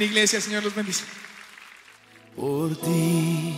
Amén, 0.00 0.12
iglesia, 0.12 0.40
Señor 0.40 0.64
los 0.64 0.74
bendice. 0.74 1.04
Por 2.34 2.74
ti 2.74 3.54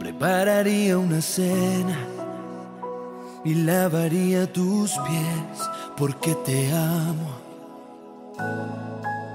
prepararía 0.00 0.96
una 0.96 1.20
cena 1.20 1.98
y 3.44 3.52
lavaría 3.52 4.50
tus 4.50 4.92
pies 4.92 5.68
porque 5.98 6.34
te 6.46 6.72
amo. 6.72 7.42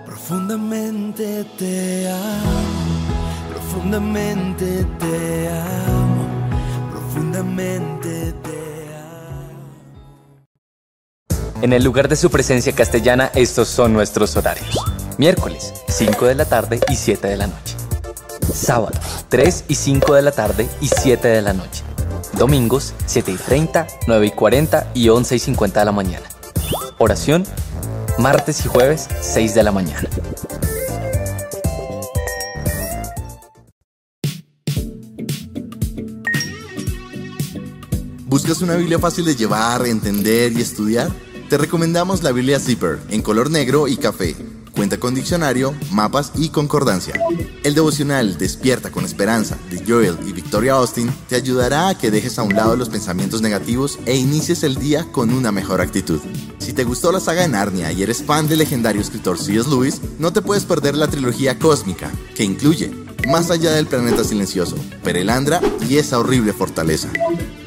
Profundamente 0.04 1.46
te 1.60 2.10
amo, 2.10 2.60
profundamente 3.52 4.88
te 4.98 5.48
amo, 5.48 6.26
profundamente 6.90 8.34
te 8.42 8.96
amo. 8.96 9.62
En 11.62 11.72
el 11.72 11.84
lugar 11.84 12.08
de 12.08 12.16
su 12.16 12.32
presencia 12.32 12.74
castellana, 12.74 13.30
estos 13.36 13.68
son 13.68 13.94
nuestros 13.94 14.36
horarios. 14.36 15.03
Miércoles, 15.18 15.74
5 15.90 16.26
de 16.26 16.36
la 16.36 16.46
tarde 16.46 16.80
y 16.90 16.96
7 16.96 17.28
de 17.28 17.38
la 17.38 17.48
noche. 17.48 17.76
Sábado, 18.52 19.00
3 19.30 19.66
y 19.68 19.76
5 19.76 20.16
de 20.16 20.22
la 20.24 20.32
tarde 20.32 20.68
y 20.82 20.88
7 20.88 21.28
de 21.28 21.42
la 21.42 21.54
noche. 21.54 21.84
Domingos, 22.38 22.94
7 23.06 23.32
y 23.32 23.36
30, 23.36 23.88
9 24.08 24.26
y 24.26 24.32
40 24.32 24.92
y 24.96 25.10
11 25.10 25.36
y 25.36 25.40
50 25.40 25.80
de 25.80 25.86
la 25.86 25.92
mañana. 25.92 26.26
Oración, 26.98 27.46
martes 28.18 28.66
y 28.66 28.70
jueves, 28.70 29.08
6 29.22 29.54
de 29.54 29.64
la 29.64 29.72
mañana. 29.72 30.10
¿Buscas 38.26 38.62
una 38.62 38.76
Biblia 38.76 38.98
fácil 38.98 39.26
de 39.26 39.36
llevar, 39.36 39.86
entender 39.86 40.54
y 40.54 40.62
estudiar? 40.62 41.12
Te 41.50 41.60
recomendamos 41.60 42.24
la 42.24 42.32
Biblia 42.32 42.60
Zipper 42.60 42.98
en 43.12 43.22
color 43.22 43.52
negro 43.52 43.88
y 43.88 43.98
café. 43.98 44.36
Cuenta 44.76 45.00
con 45.00 45.14
diccionario, 45.14 45.76
mapas 45.92 46.32
y 46.36 46.50
concordancia. 46.50 47.14
El 47.64 47.76
devocional 47.76 48.40
Despierta 48.40 48.92
con 48.92 49.06
Esperanza 49.06 49.56
de 49.70 49.84
Joel 49.86 50.18
y 50.28 50.34
Victoria 50.34 50.74
Austin 50.74 51.14
te 51.30 51.36
ayudará 51.36 51.90
a 51.90 51.98
que 51.98 52.10
dejes 52.10 52.40
a 52.40 52.44
un 52.44 52.56
lado 52.56 52.76
los 52.76 52.90
pensamientos 52.90 53.42
negativos 53.42 54.00
e 54.08 54.16
inicies 54.16 54.64
el 54.64 54.76
día 54.76 55.06
con 55.12 55.32
una 55.32 55.52
mejor 55.52 55.80
actitud. 55.80 56.20
Si 56.58 56.74
te 56.74 56.86
gustó 56.86 57.12
la 57.12 57.20
saga 57.20 57.44
de 57.44 57.50
Narnia 57.50 57.92
y 57.92 58.02
eres 58.02 58.24
fan 58.24 58.48
del 58.48 58.60
legendario 58.60 59.02
escritor 59.02 59.38
C.S. 59.38 59.70
Lewis, 59.70 60.02
no 60.18 60.34
te 60.34 60.42
puedes 60.42 60.66
perder 60.66 60.96
la 60.96 61.08
trilogía 61.08 61.60
cósmica, 61.60 62.12
que 62.36 62.44
incluye 62.44 62.92
Más 63.30 63.52
allá 63.52 63.72
del 63.72 63.88
planeta 63.88 64.24
silencioso, 64.24 64.76
Perelandra 65.04 65.62
y 65.88 65.98
esa 65.98 66.20
horrible 66.20 66.52
fortaleza. 66.52 67.10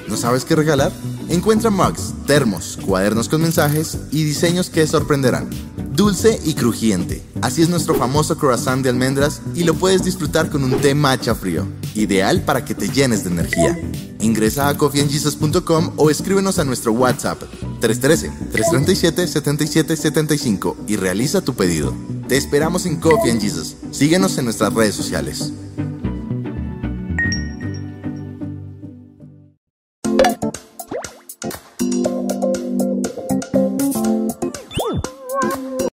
¿No 0.08 0.16
sabes 0.16 0.44
qué 0.44 0.54
regalar? 0.54 0.92
Encuentra 1.28 1.70
mugs, 1.70 2.12
termos, 2.26 2.78
cuadernos 2.84 3.28
con 3.28 3.40
mensajes 3.42 3.96
y 4.10 4.24
diseños 4.24 4.68
que 4.68 4.86
sorprenderán. 4.86 5.48
Dulce 5.96 6.38
y 6.44 6.52
crujiente. 6.52 7.22
Así 7.40 7.62
es 7.62 7.70
nuestro 7.70 7.94
famoso 7.94 8.36
croissant 8.36 8.82
de 8.82 8.90
almendras 8.90 9.40
y 9.54 9.64
lo 9.64 9.72
puedes 9.72 10.04
disfrutar 10.04 10.50
con 10.50 10.62
un 10.62 10.78
té 10.78 10.94
matcha 10.94 11.34
frío. 11.34 11.66
Ideal 11.94 12.42
para 12.42 12.66
que 12.66 12.74
te 12.74 12.90
llenes 12.90 13.24
de 13.24 13.30
energía. 13.30 13.80
Ingresa 14.20 14.68
a 14.68 14.76
coffeeandjesus.com 14.76 15.92
o 15.96 16.10
escríbenos 16.10 16.58
a 16.58 16.64
nuestro 16.64 16.92
WhatsApp 16.92 17.42
313-337-7775 17.80 20.76
y 20.86 20.96
realiza 20.96 21.40
tu 21.40 21.54
pedido. 21.54 21.94
Te 22.28 22.36
esperamos 22.36 22.84
en 22.84 22.96
Coffee 22.96 23.30
and 23.30 23.40
Jesus. 23.40 23.76
Síguenos 23.90 24.36
en 24.36 24.44
nuestras 24.44 24.74
redes 24.74 24.94
sociales. 24.94 25.50